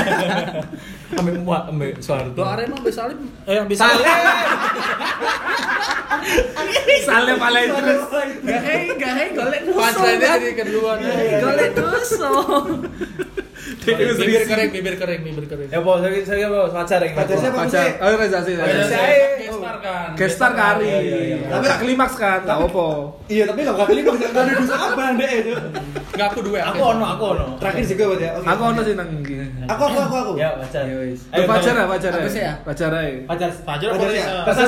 [1.18, 3.26] Ambil muat ambil suara Lo Arema bisa Salim.
[3.46, 3.86] Eh yang bisa
[7.06, 8.02] Saleh paling terus.
[8.44, 10.98] gak hei gak hei golek Punchline-nya kan jadi keduluan.
[11.42, 12.30] golek dosa
[13.84, 15.68] Bibir kering, bibir kering, bibir kering.
[15.72, 17.58] Ya bos, saya saya bos pacar yang Pacar siapa?
[17.64, 17.86] Pacar.
[18.00, 18.54] Oh, Reza sih.
[18.56, 18.84] Reza.
[18.92, 20.08] saya gestar kan.
[20.16, 20.84] Gestar kari.
[20.84, 21.36] Iya, iya, iya.
[21.48, 22.88] Tapi tak klimaks kan, tak apa.
[23.28, 25.52] Iya, tapi gak lima gak ada dosa apa ndek itu.
[26.14, 26.58] Enggak aku dua.
[26.70, 27.46] Aku ono, aku ono.
[27.56, 28.30] Terakhir sih gue ya.
[28.36, 28.46] Oke.
[28.52, 29.34] Aku ono sih nang iki.
[29.64, 30.32] Aku aku aku aku.
[30.36, 30.84] Ya pacar.
[30.84, 31.20] Ya, wis.
[31.32, 32.42] Pacar ya, pacar Apa sih?
[32.44, 33.12] Pacar ae.
[33.24, 33.48] Pacar.
[33.48, 34.26] Apa ya?
[34.44, 34.66] Pacar.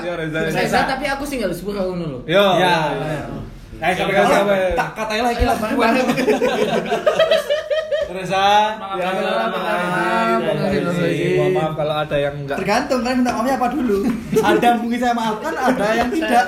[0.00, 0.38] Ya Reza.
[0.48, 2.56] Reza tapi aku sih nggak aku dulu Yo.
[2.56, 2.96] Ya.
[3.78, 4.54] Eh sampai Reza, kasih apa?
[4.74, 4.90] Tak
[5.22, 5.54] lagi lah.
[8.08, 8.48] Reza.
[8.76, 10.40] Maaf, Ya, maaf, maaf, maaf.
[11.36, 12.56] Mohon maaf kalau ada yang enggak.
[12.56, 13.98] Tergantung kalian minta maafnya apa dulu.
[14.48, 16.44] Ada yang mungkin saya maafkan, ada yang tidak.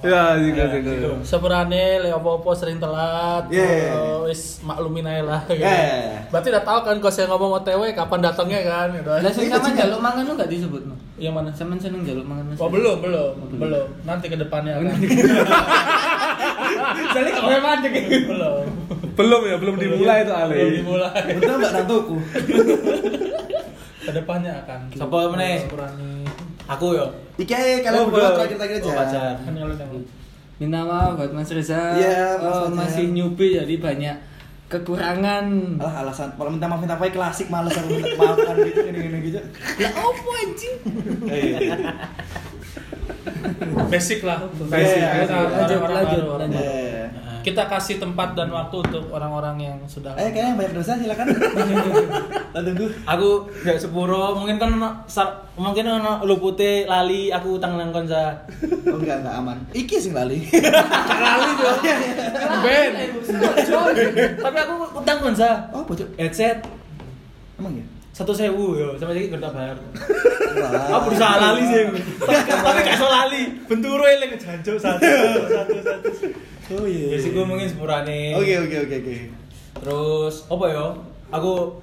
[0.00, 1.12] Ya, juga juga.
[1.20, 3.44] Sebenarnya le opo-opo sering telat.
[3.52, 3.92] Yeah.
[3.92, 5.40] Oh, wis maklumin aja lah.
[5.44, 5.60] gitu.
[5.60, 6.24] Yeah.
[6.32, 9.10] Berarti udah tahu kan kalau saya ngomong OTW kapan datangnya kan gitu.
[9.10, 11.48] lah sing sama jaluk mangan lu nggak disebut no Yang mana?
[11.52, 13.86] sama seneng jaluk mangan mas Oh belum, belum, belum.
[14.02, 14.96] Nanti ke depannya kan.
[17.10, 18.64] Jadi kau memang aja belum.
[19.12, 20.56] Belum ya, belum dimulai itu Belum Ale.
[20.76, 21.22] dimulai.
[21.34, 22.16] Betul mbak Nantoku.
[24.00, 24.80] Ke depannya akan.
[24.90, 25.56] Siapa meneh?
[26.68, 27.06] Aku yo.
[27.36, 28.36] Iki aja kalian Oh, berdua belum.
[28.36, 28.86] terakhir-terakhir aja.
[28.86, 29.32] Oh, pacar.
[29.40, 29.90] Kan yang yang
[30.60, 34.12] minta maaf buat Mas Reza Iya, Oh, masih newbie jadi banyak
[34.68, 35.48] kekurangan
[35.80, 39.40] Alah alasan kalau minta maaf minta maaf klasik males aku minta maafkan gitu gini-gini gitu.
[39.80, 40.76] lah opo anjing
[43.88, 44.38] basic lah.
[44.68, 45.00] Basic.
[45.00, 46.62] Kita Lanjut, orang-orang lanjut, baru, orang lanjut.
[46.62, 47.28] baru.
[47.40, 51.24] Kita kasih tempat dan waktu untuk orang-orang yang sudah Eh kayaknya yang banyak dosa silakan.
[52.60, 52.86] Tunggu.
[53.08, 53.28] Aku
[53.64, 54.76] gak sepuro, mungkin kan
[55.08, 58.44] sar- mungkin ono lu putih lali aku utang nang konsa.
[58.84, 59.56] Oh enggak enggak aman.
[59.72, 60.44] Iki sing lali.
[61.24, 61.74] kali tuh.
[62.60, 62.90] Ben.
[64.36, 65.64] Tapi aku utang konsa.
[65.72, 66.12] Oh bocok.
[66.20, 66.60] Headset
[67.56, 67.84] Emang ya?
[68.20, 69.76] Satu sewu yo sampai lagi tak bayar.
[70.92, 71.84] Aku berusaha lali sih.
[72.20, 73.42] Tapi gak iso lali.
[73.64, 75.08] Benturo eling jancuk satu
[75.48, 76.08] satu satu.
[76.76, 77.16] Oh iya.
[77.16, 78.36] Ya sih gue mungkin sepurane.
[78.36, 79.16] Oke oke oke oke.
[79.80, 80.86] Terus apa yo?
[81.32, 81.80] Aku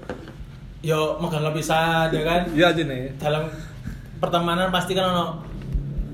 [0.86, 2.42] yo megang lapisan ya kan.
[2.54, 3.18] Iya aja nih.
[3.18, 3.50] dalam
[4.22, 5.26] pertemanan pasti kan ono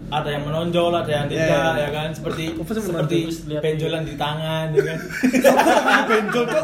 [0.07, 1.83] ada yang menonjol, ada yang Iya, tidak, iya.
[1.83, 2.09] ya kan?
[2.15, 3.17] Seperti Apa sih seperti
[3.59, 4.97] benjolan di tangan, ya kan?
[6.09, 6.63] Benjol kok.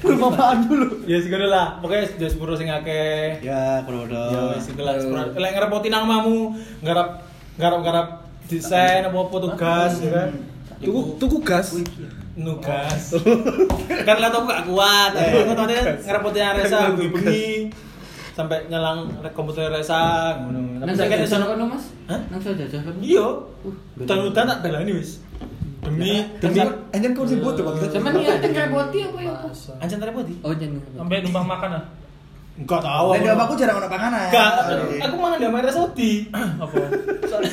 [0.00, 1.04] Belum apaan dulu.
[1.04, 3.40] ya sih lah, pokoknya sudah sepuluh sing akeh.
[3.40, 4.16] Ya, kododo.
[4.16, 5.28] Ya wis iku lah sepuluh.
[5.32, 7.20] Lek ngerepotin namamu, garap
[7.54, 8.06] garap garap
[8.46, 10.28] desain apa apa tugas, ya kan?
[10.80, 11.76] Tuku tuku gas.
[12.32, 13.12] nugas.
[14.08, 17.68] kan laptop gak kuat, Eh, aku tadi ngerepotin Resa bengi
[18.32, 20.80] sampai nyelang komputer Resa ngono.
[20.80, 22.20] nang saya kan iso- mas Hah?
[22.32, 23.26] nang jajar kono Iya.
[24.00, 25.20] Hutan-hutan tak belani wis.
[25.80, 26.60] Demi demi
[26.92, 27.76] Anjir kau sih bodoh bang.
[27.88, 29.48] sama nih ada ngerepoti apa ya apa
[29.80, 30.34] anjan repoti.
[30.44, 31.84] oh jangan Sampai numpang makan ah.
[32.60, 33.06] Enggak tahu.
[33.16, 34.28] Dan aku jarang ada panganan.
[34.28, 35.08] Enggak, Iya.
[35.08, 36.28] aku mangan di Amara Soti.
[36.60, 36.76] Apa?
[37.24, 37.52] Soalnya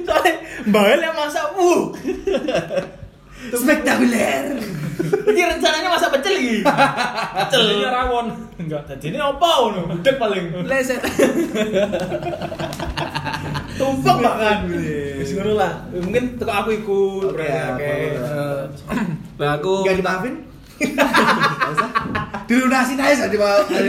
[0.00, 0.32] soalnya
[0.64, 1.92] Mbak yang masak, uh.
[3.52, 4.56] spektakuler.
[5.02, 6.56] Ini rencananya masak pecel lagi.
[6.64, 7.60] Pecel.
[7.68, 8.26] Jadinya rawon.
[8.56, 8.86] Enggak.
[8.88, 9.80] Jadi ini apa ngono?
[9.92, 10.44] Gudeg paling.
[10.64, 11.02] leset
[13.78, 14.58] Tumpeng makan.
[15.42, 15.72] Ngono lah.
[15.90, 17.82] Mungkin teko aku ikut Oke, berarti ya, oke.
[17.82, 18.22] boleh.
[18.22, 18.62] Eh,
[19.42, 20.34] Nah, aku Enggak dimaafin?
[22.46, 23.82] Dilunasin aja saat dimaafin.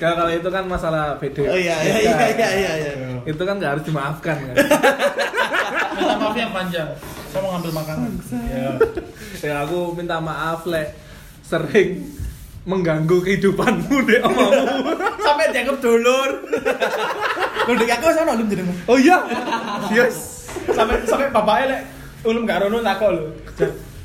[0.00, 1.44] kalau kalau itu kan masalah video.
[1.52, 2.72] Oh iya iya iya iya iya.
[2.76, 2.92] iya.
[3.28, 4.54] Itu kan nggak harus dimaafkan kan.
[5.92, 6.88] Minta maaf yang panjang.
[7.28, 8.10] Saya mau ngambil makanan.
[8.48, 8.70] Ya.
[9.44, 10.96] ya aku minta maaf lek
[11.44, 12.00] sering
[12.64, 14.64] mengganggu kehidupanmu deh omamu.
[15.20, 16.30] Sampai dianggap dulur.
[17.68, 18.74] Lu dek aku sono lu jenengmu.
[18.88, 19.20] Oh iya.
[19.92, 20.41] Yes.
[20.70, 21.80] Sampai sampai bapaknya lek
[22.22, 23.24] ulum gak rono takok lho.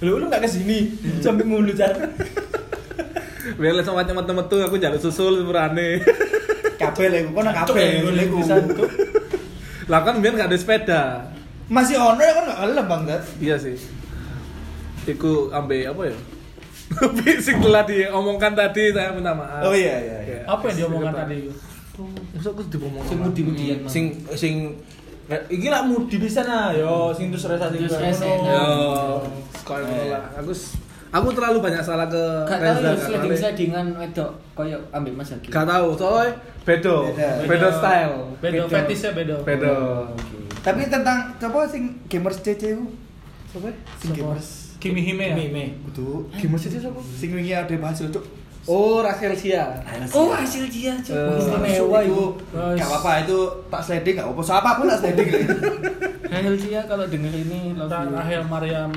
[0.01, 0.89] Lho ulum gak ke sini.
[1.21, 1.93] Sampai mulu jar.
[3.57, 6.03] Biar les sama temen-temen tuh aku jaluk susul sepurane.
[6.77, 8.37] Kabel iku, kono kabel iku.
[9.87, 11.03] Lah kan biar gak ada sepeda.
[11.67, 13.01] Masih ono ya kan gak gelem Bang.
[13.39, 13.77] Iya sih.
[15.07, 16.17] Iku ambil apa ya?
[17.45, 19.67] Sing telah diomongkan tadi saya minta maaf.
[19.67, 20.39] Oh iya iya iya.
[20.47, 21.51] Apa yang diomongkan tadi itu?
[22.35, 23.77] Masa aku diomong Sing mudi-mudian.
[23.83, 23.89] Hmm.
[23.91, 24.53] Sing sing
[25.51, 27.83] iki lah mudi bisa nah yo sing terus resa sing.
[27.83, 29.19] Yo,
[29.51, 30.23] sekolah lah.
[30.39, 30.51] Aku
[31.07, 33.39] aku terlalu banyak salah ke Gak Reza, gak sliding tahu.
[33.39, 35.47] slidingan wedok koyo ambek Mas Haki.
[35.51, 36.31] Gak tahu, soalnya
[36.67, 37.11] bedo,
[37.47, 38.15] bedo style.
[38.39, 39.35] Bedo, fetisnya bedo.
[39.43, 39.75] Bedo.
[40.63, 42.91] Tapi tentang apa sing gamers CC ku?
[43.51, 43.71] Sopo?
[43.99, 44.75] Sing gamers.
[44.77, 45.35] Kimi Hime ya?
[45.35, 45.79] Mime.
[45.89, 46.99] Kudu Gimana sih sopo?
[47.03, 48.23] sing wingi ada hasil cuk.
[48.67, 49.63] Oh, Rachel Sia.
[50.11, 51.15] Oh, hasil dia Eh, cuy.
[51.39, 52.11] Istimewa Istimewa itu.
[52.11, 52.25] itu.
[52.75, 53.37] Gak apa-apa itu
[53.71, 54.41] tak sliding gak apa-apa.
[54.43, 55.29] So apa pun tak sliding.
[56.27, 57.71] Hasil dia kalau denger ini.
[57.79, 58.91] Rahel Mariam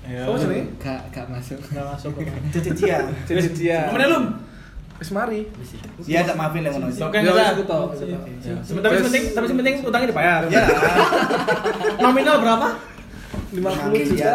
[0.00, 0.62] Sopo sini?
[0.78, 1.58] Gak gak masuk.
[1.70, 2.12] nggak masuk
[2.50, 2.98] CC Cia.
[3.26, 3.90] Cici Cia.
[3.90, 4.18] Mana lu?
[4.98, 5.42] Wis mari.
[6.04, 6.86] Iya tak maafin lah ngono.
[6.86, 7.84] Oke, wis, aku tahu,
[8.78, 10.40] tapi penting, tapi penting utangnya dibayar.
[10.46, 10.60] Ya.
[12.04, 12.68] Nominal berapa?
[13.50, 14.34] 50 juta.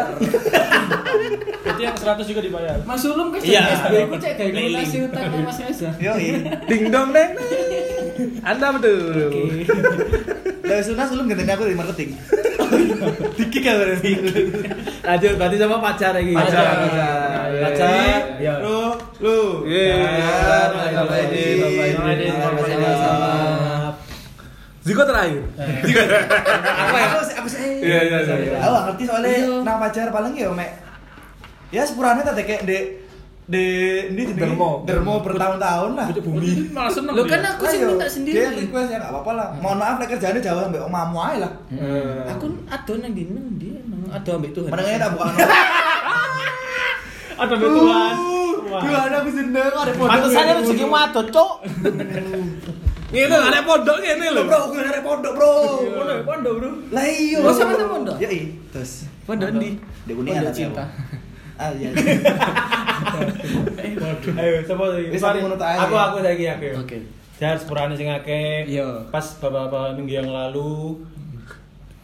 [1.64, 2.76] Berarti yang 100 juga dibayar.
[2.84, 3.62] Mas Ulum kan Iya.
[3.82, 5.90] SB ku cek gawe lunasi utangnya Mas Reza.
[5.96, 6.12] Yo
[6.68, 7.32] Ding dong deng.
[8.42, 9.64] Anda betul.
[10.66, 12.10] Lah sunas lu ngenteni aku di marketing.
[13.38, 14.12] Dikik kan berarti.
[15.00, 16.32] Lanjut berarti sama pacar lagi.
[16.34, 16.76] Pacar, Pacar.
[16.82, 17.16] pacar.
[17.62, 18.20] Pacar.
[18.42, 18.54] Ya.
[18.60, 18.78] Lu
[19.22, 19.38] lu.
[19.64, 19.94] Yeay.
[19.96, 21.56] Ya, Bapak Edin.
[21.62, 22.80] Bapak Edin, Bapak Edin.
[22.82, 23.65] Sama-sama.
[24.86, 25.42] Ziko terakhir.
[25.50, 27.82] Aku aku aku sih.
[27.82, 28.56] Iya, iya, iya, iya.
[28.62, 29.54] Aku ngerti soalnya Iya.
[29.60, 30.70] nang pacar paling ya mek.
[31.68, 32.78] Ya sepurane tak kayak di
[33.46, 33.64] di
[34.10, 34.82] di Dermo.
[34.82, 36.06] dermo bertahun-tahun lah.
[36.16, 36.70] Bumi.
[36.70, 37.30] Malah seneng Lo dia.
[37.30, 38.38] kan aku sih minta Dia sendiri.
[38.60, 39.48] request ya apa-apa lah.
[39.58, 41.52] Mohon maaf lek kerjane jauh ambek omamu ae lah.
[41.68, 42.30] Eh.
[42.30, 44.70] Aku ado nang di nang dia nang ado ambek Tuhan.
[44.70, 45.26] Menengahnya tak buka.
[47.36, 48.14] Ada Tuhan.
[48.66, 50.10] Tuhan aku seneng ada pondok.
[50.10, 51.22] Pantesannya rezeki matu,
[53.16, 53.24] Cuk.
[53.32, 54.44] Ini ada pondok ini Lho loh.
[54.44, 55.52] bro, aku ada pondok bro.
[55.88, 56.68] Pondok, pondok, Bro.
[56.92, 57.38] Lah iya.
[57.40, 58.16] Oh, sama sama pondok?
[58.20, 58.44] Iya, iya.
[58.70, 58.92] Terus
[59.24, 59.70] Pondok ndi?
[60.04, 60.84] Pondok tapi cinta.
[61.56, 61.88] Ah iya.
[64.36, 65.08] Ayo, sapa lagi?
[65.08, 65.76] Wis, aku ae.
[65.80, 66.68] Aku aku saiki aku.
[66.76, 66.98] Oke.
[67.36, 68.68] Jangan sepurane sing akeh.
[68.68, 69.08] Iya.
[69.08, 71.00] Pas beberapa minggu yang lalu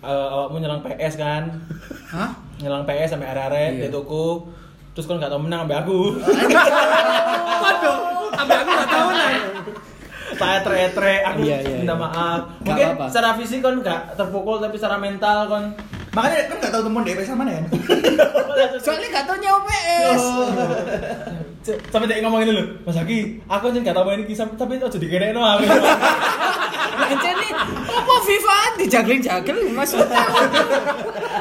[0.01, 1.53] eh, awakmu nyerang PS kan?
[2.09, 2.33] Hah?
[2.61, 3.83] Nyerang PS sampai arek-arek Iya.
[3.85, 4.48] di toko.
[4.92, 5.98] Terus kon gak tau menang sampai aku.
[7.64, 7.98] Waduh,
[8.33, 9.31] sampai aku gak tahu lah.
[10.42, 12.02] Saya etre aku Iya, iya, minta iya.
[12.02, 12.40] maaf.
[12.42, 13.05] Gak Mungkin apa-apa.
[13.09, 15.64] secara fisik kon gak terpukul tapi secara mental kon
[16.12, 17.64] Makanya kan gak tahu temen DP sama mana kan?
[18.85, 20.22] Soalnya gak tau nyawa PS.
[21.62, 24.98] Sampai dia ngomong ini loh, Mas Aki, aku aja gak tau main kisah, tapi aja
[24.98, 25.62] dikene no aku.
[26.92, 27.53] Lancar nih.
[27.92, 29.92] Apa FIFA dijagling-jagling Mas?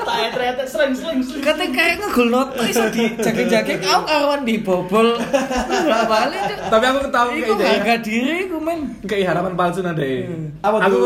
[0.01, 1.43] Tak etre-etre sering sering sering.
[1.43, 5.07] Kata kayak ngegol noto iso dijagling-jagling aku karuan dibobol.
[6.07, 6.41] Balik.
[6.49, 6.59] Cuk.
[6.71, 8.79] Tapi aku ketahui Iku kayak harga diri ku men.
[9.05, 10.25] kayak harapan palsu nanti.
[10.63, 10.99] Apa aku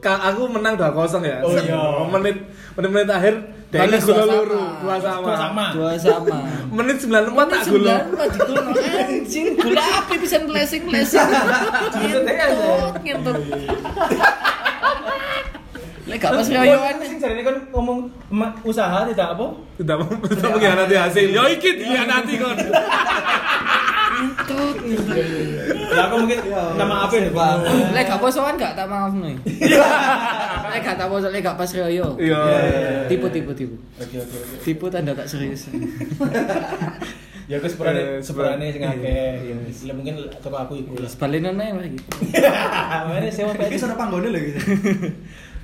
[0.00, 1.42] aku menang 2-0 ya.
[1.42, 1.74] Oh, iya.
[2.06, 2.36] Menit
[2.78, 3.34] menit menit akhir
[3.68, 4.32] Balas Daniel dua gol sama.
[4.32, 5.20] luru 2 sama.
[5.20, 5.66] Dua sama.
[5.76, 6.36] Dua sama.
[6.80, 7.84] Menit 94 tak gol.
[7.84, 11.20] Sembilan dikul anjing gula api bisa blessing blessing.
[12.00, 13.36] Ngentut ngentut.
[16.08, 16.94] Lek gak pas rayoan.
[17.04, 19.46] Sing jarene kan ngomong "Ma- usaha tidak apa?
[19.76, 21.26] Tidak mau tidak mengkhianati hasil.
[21.28, 22.56] Yo iki dikhianati kon.
[24.18, 24.76] Ngentut.
[25.88, 26.38] Ya aku mungkin
[26.74, 27.52] nama apa nih, Pak?
[27.94, 29.36] Lek gak posoan gak tak maaf nih.
[30.74, 32.18] Lek gak tak poso lek gak pas rayo.
[32.18, 32.40] Iya.
[33.06, 33.76] Tipu tipu tipu.
[33.96, 34.56] Oke oke oke.
[34.60, 35.66] Tipu tanda tak serius.
[37.48, 38.20] Ya aku Eh, sepurane sepurane.
[38.20, 39.56] sepurane sing akeh.
[39.80, 41.08] Ya mungkin toko aku iku lah.
[41.08, 41.96] Sebalinan aja lagi.
[43.08, 43.80] Mana sewa PS?
[43.80, 44.52] sana panggone lagi.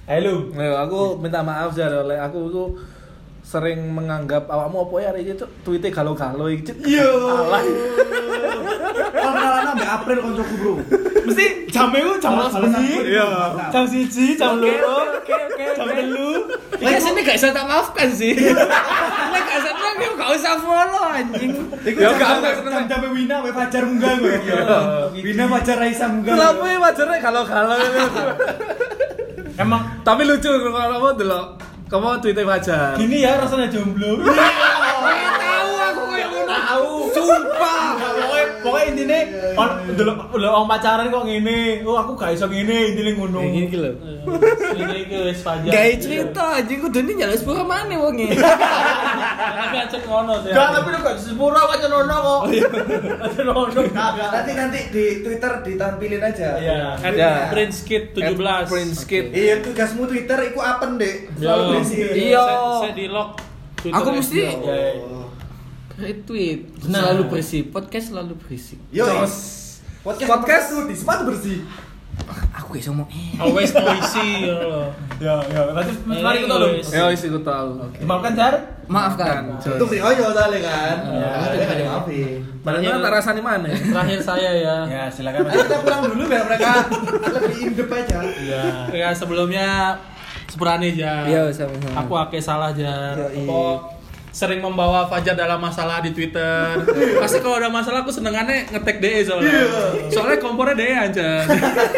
[0.08, 0.34] Ayo lu.
[0.56, 2.64] Nah, aku minta maaf ya oleh aku itu
[3.44, 6.72] sering menganggap awakmu apa ya hari itu tweetnya galau-galau iki.
[6.72, 6.76] Cuk.
[6.80, 7.10] Iya.
[7.12, 7.62] Alah.
[9.14, 10.74] Kenalan sampai April koncoku bro.
[11.28, 12.88] Mesti jamnya ku jam siji.
[13.04, 13.28] Iya.
[13.68, 15.20] Jam siji, jam loro,
[15.76, 16.48] jam telu.
[16.80, 18.32] Lek sini gak bisa tak maafkan sih.
[18.34, 21.52] Lek gak seneng yo gak usah follow anjing.
[21.84, 22.72] Iku Ya, jam gak, jam seneng.
[22.88, 24.34] jam jam Wina, we Fajar munggah gue.
[25.20, 26.32] Wina Fajar Raisa munggah.
[26.32, 27.78] Kenapa ya wajarnya galau-galau
[29.54, 31.40] Emang Tapi lucu kalau kamu dulu
[31.90, 32.96] kamu tweetnya wajar.
[32.96, 34.18] gini ya rasanya jomblo.
[34.24, 36.48] Tahu aku kayak ngono.
[36.48, 36.90] Tahu.
[37.12, 37.84] Sumpah.
[38.64, 39.18] Pokoknya intinya
[39.54, 41.58] on dulu dulu orang pacaran kok ngene.
[41.84, 43.44] Oh aku gak iso ngene intine ngono.
[43.44, 43.92] Gini lho.
[44.74, 45.68] Ini ke wis Fajar.
[45.68, 48.32] Gak cerita anjing kudune nyala sepuluh mana wonge.
[48.32, 50.50] Tapi acet ngono tuh.
[50.50, 52.40] Gak tapi lu gak sepura kan nono kok.
[53.20, 54.28] Aja nono kagak.
[54.32, 56.48] Nanti nanti di Twitter ditampilin aja.
[56.56, 56.96] Iya.
[56.96, 57.46] At Ya.
[57.48, 58.40] Prince Kid 17.
[58.40, 59.24] At Prince Kid.
[59.30, 61.36] Iya tugasmu Twitter iku apa dek?
[61.36, 61.96] Selalu berisi.
[62.00, 62.42] Iya.
[62.80, 63.30] Saya- di lock.
[63.76, 64.16] Twitter Aku ya.
[64.16, 64.88] mesti Ya, ya.
[65.94, 67.14] Retweet Benar.
[67.14, 69.06] selalu bersih podcast selalu bersih Yo.
[70.04, 71.64] Podcast Podcast tuh di sepatu bersih.
[72.52, 74.86] aku ngomong eh Always noisy ya loh.
[75.18, 75.60] Ya, ya.
[75.72, 76.66] Berarti mari kita lho.
[76.76, 76.88] Anyways.
[76.92, 77.88] Ya wis iku tau.
[77.96, 78.54] Dimaafkan Jar?
[78.84, 79.56] maafkan.
[79.58, 80.96] Itu free oyo soalnya kan.
[81.08, 81.86] Ya, Itu ya, kan ya.
[81.88, 82.38] maafin.
[82.60, 83.68] Mana tak rasanya mana?
[83.72, 84.76] Terakhir saya ya.
[84.84, 85.48] Ya, silakan.
[85.48, 86.72] Ayo kita pulang dulu biar mereka
[87.32, 88.18] lebih indep aja.
[88.44, 88.64] Ya.
[88.92, 89.96] Ya sebelumnya
[90.52, 91.24] sepurane aja.
[91.24, 91.96] Iya, sama-sama.
[92.04, 93.16] Aku ake salah aja.
[94.34, 96.82] Sering membawa Fajar dalam masalah di Twitter.
[97.22, 99.62] Pasti kalau ada masalah aku senengannya ngetek DE soalnya.
[100.10, 101.30] Soalnya kompornya DE aja.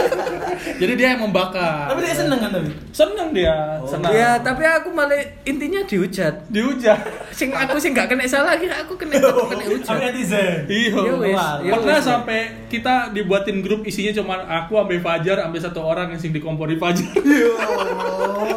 [0.81, 1.89] Jadi dia yang membakar.
[1.89, 2.71] Tapi dia seneng kan tapi?
[2.93, 4.09] seneng dia, senang.
[4.09, 6.97] ya tapi aku malah intinya dihujat Dihujat.
[7.29, 10.65] sing aku sing gak kena salah kira aku kena aku kena Tapi hujat netizen.
[10.65, 12.41] Iya, Ya wes, ya pernah sampai
[12.73, 17.05] kita dibuatin grup isinya cuma aku ambil Fajar, ambil satu orang yang sing dikompori Fajar.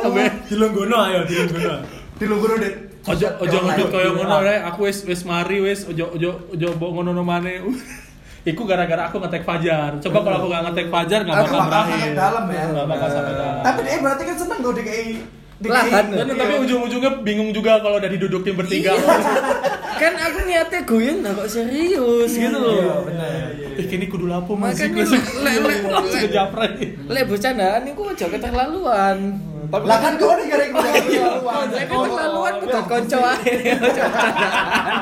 [0.08, 1.76] Ambil Dilonggono ayo, dilonggono.
[2.16, 2.89] Di lu guru deh.
[3.10, 4.46] Ojo ojo ngedut koyo ngono Iya.
[4.46, 7.60] rek, aku wis wis mari wis ojo ojo ojo mbok ngono maneh.
[8.42, 10.00] Iku gara-gara aku ngetek Fajar.
[10.00, 12.16] Coba kalau aku gak ngetek Fajar gak bakal berakhir.
[12.16, 12.64] dalam ya.
[12.72, 13.62] Gak bakal sampai dalam.
[13.62, 15.08] Tapi dia berarti kan seneng tuh DKI.
[15.62, 16.06] Lahan.
[16.10, 18.96] Dan, tapi ujung-ujungnya bingung juga kalau udah didudukin bertiga.
[19.94, 23.52] kan aku niatnya goyang nah kok serius gitu loh Iya, benar.
[23.76, 26.72] Ih, kini kudu lapo musik langsung le- le- langsung le- kejapret.
[27.06, 29.18] lek bercandaan iku aja keterlaluan
[29.70, 30.90] Lah kan kau nih gara-gara
[31.70, 34.94] Lek keterlaluan kudu konco ae Aja bercandaan.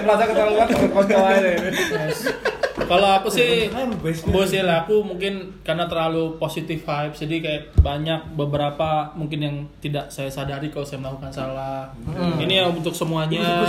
[0.00, 1.52] Merasa keterlaluan konco ae.
[2.90, 3.70] Kalau aku sih,
[4.02, 9.38] best bos ya lah, aku mungkin karena terlalu positif vibes, jadi kayak banyak beberapa mungkin
[9.38, 11.86] yang tidak saya sadari kalau saya melakukan salah.
[12.42, 13.62] Ini ya untuk semuanya.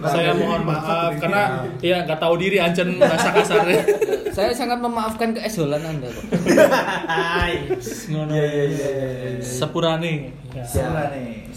[0.00, 3.84] Saya mohon maaf karena ya nggak tahu diri ancen bahasa kasarnya.
[4.38, 6.24] saya sangat memaafkan keesolan anda kok
[8.14, 8.30] Ngono.
[8.30, 8.88] Iya, iya, iya,
[9.34, 9.42] iya.
[9.42, 10.30] Sepurane.
[10.54, 10.62] Ya.
[10.62, 11.48] Sebelah nih.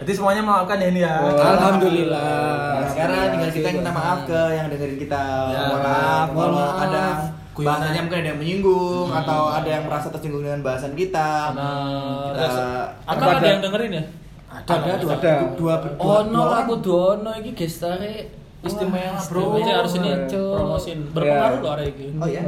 [0.00, 1.14] Jadi semuanya maafkan ya ini ya.
[1.20, 5.22] alhamdulillah Nah, sekarang tinggal kita minta maaf ke yang dengerin kita.
[5.52, 5.62] Ya.
[5.68, 6.82] Mohon maaf Mohon kalau maaf.
[6.82, 7.04] ada
[7.50, 7.66] Guyonan.
[7.72, 11.30] bahasanya mungkin ada yang menyinggung atau ada yang merasa tersinggung dengan bahasan kita.
[11.52, 14.04] Nah, Kita- Emang ada yang dengerin ya?
[14.48, 15.32] ada dua Ada.
[15.52, 16.60] dua dua oh dua no orang.
[16.62, 20.98] aku dono iki gestare istimewa bro Berarti harus ini promosin.
[21.12, 21.62] Berpengaruh Ya.
[21.62, 22.06] loh ada ini.
[22.14, 22.42] Oh ya.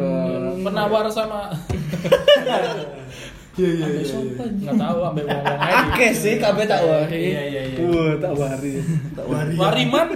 [0.62, 1.52] Penawar sama
[3.58, 4.18] Iya iya iya.
[4.38, 5.78] nggak tahu ambil uang-uang aja.
[5.90, 7.78] Oke sih kabeh tak wari Iya, iya, iya.
[7.82, 8.72] Wah, tak wari.
[9.52, 10.08] Wariman.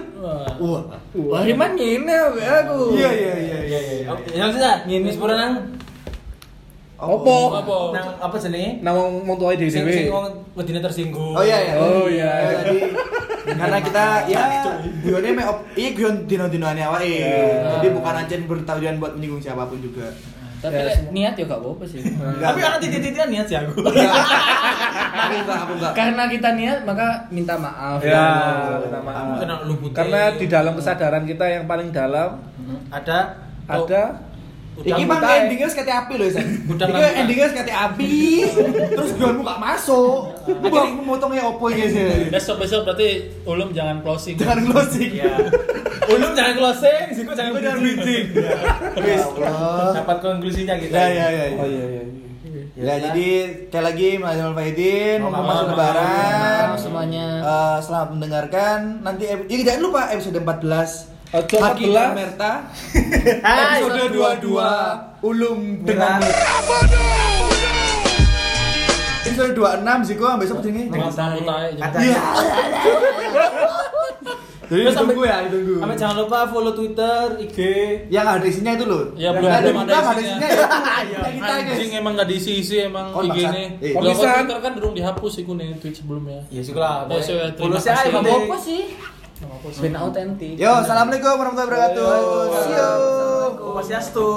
[0.62, 0.82] Wah.
[1.12, 3.80] Wariman ngene ambek aku Iya iya iya iya.
[3.99, 4.07] iya.
[4.32, 5.55] Yang sudah, ngene sepura nang
[7.03, 7.51] Opo?
[7.51, 7.76] Apa?
[7.90, 8.78] nang apa jenenge?
[8.78, 10.07] Nang wong wong tuae Sing sing dhewe.
[10.07, 11.34] wong wedine tersinggung.
[11.34, 11.74] Oh iya iya.
[11.74, 12.30] Oh, iya.
[12.30, 12.78] Ya, Jadi
[13.43, 14.43] karena kita ya
[15.03, 15.43] guyonnya me
[15.74, 17.11] iya guyon dino-dinoane awake.
[17.11, 17.74] Iya.
[17.74, 20.14] Jadi bukan ancen bertujuan buat menyinggung siapa pun juga.
[20.63, 21.11] Tapi Ya, semua.
[21.11, 21.99] niat ya gak apa-apa sih
[22.45, 23.83] Tapi karena titik-titiknya niat sih aku.
[23.83, 25.93] Aku enggak, aku enggak.
[25.93, 28.25] karena kita niat maka minta maaf Ya,
[28.79, 29.37] minta maaf.
[29.37, 29.95] Kena lu putih.
[29.95, 32.39] Karena di dalam kesadaran kita yang paling dalam
[32.89, 33.19] ada
[33.65, 34.03] ada
[34.73, 36.49] Iki Udang endingnya sekate api loh, San.
[36.64, 38.14] Udang Iki endingnya sekate api.
[38.97, 40.33] Terus guyonmu gak masuk.
[40.49, 42.33] Aku mau memotongnya opo iki sih.
[42.33, 44.35] Besok besok berarti ulum jangan closing.
[44.41, 45.11] Jangan closing.
[45.12, 45.35] Iya.
[46.09, 48.27] Ulum jangan closing, siku jangan Jangan bridging.
[48.97, 49.93] Ya Allah.
[50.03, 50.97] Dapat konklusinya kita.
[50.97, 51.45] Ya ya ya.
[51.61, 52.03] Oh iya iya.
[52.73, 53.29] Ya, jadi
[53.68, 56.66] sekali lagi Mazal Faidin, Mohon mumpung maaf, masuk lebaran.
[56.81, 57.27] semuanya.
[57.45, 58.79] Eh, selamat mendengarkan.
[59.05, 61.97] Nanti ya, jangan lupa episode 14 Episode Haki 14.
[61.97, 62.53] dan Merta.
[63.41, 66.20] episode 22 Ulum dengan
[69.22, 70.93] Episode 26 Ziko ambil besok ini.
[70.93, 71.89] Dengan sambut aja.
[71.97, 72.20] Iya.
[74.62, 75.74] Jadi ditunggu ya, ditunggu.
[75.80, 77.59] Sampai jangan lupa follow Twitter, IG.
[78.09, 79.03] Yang ada isinya itu loh.
[79.14, 80.20] Ya, Yang belum- ada kita ada isinya.
[80.20, 80.66] isinya ya.
[81.12, 81.53] Yang kita.
[81.55, 83.64] Anjing emang gak diisi-isi emang Oh, IG ini.
[83.80, 83.93] Eh.
[83.95, 84.12] Kalau.
[84.12, 86.41] Twitter kan belum dihapus iku nih tweet sebelumnya.
[86.49, 87.09] Ya sih lah.
[87.09, 87.20] Ya,
[87.57, 87.89] Follow kasih.
[87.89, 88.83] saya apa-apa sih
[89.82, 92.11] ben autentik Yo, assalamualaikum warahmatullahi wabarakatuh.
[92.62, 92.93] See you.
[93.82, 94.28] Swastiastu.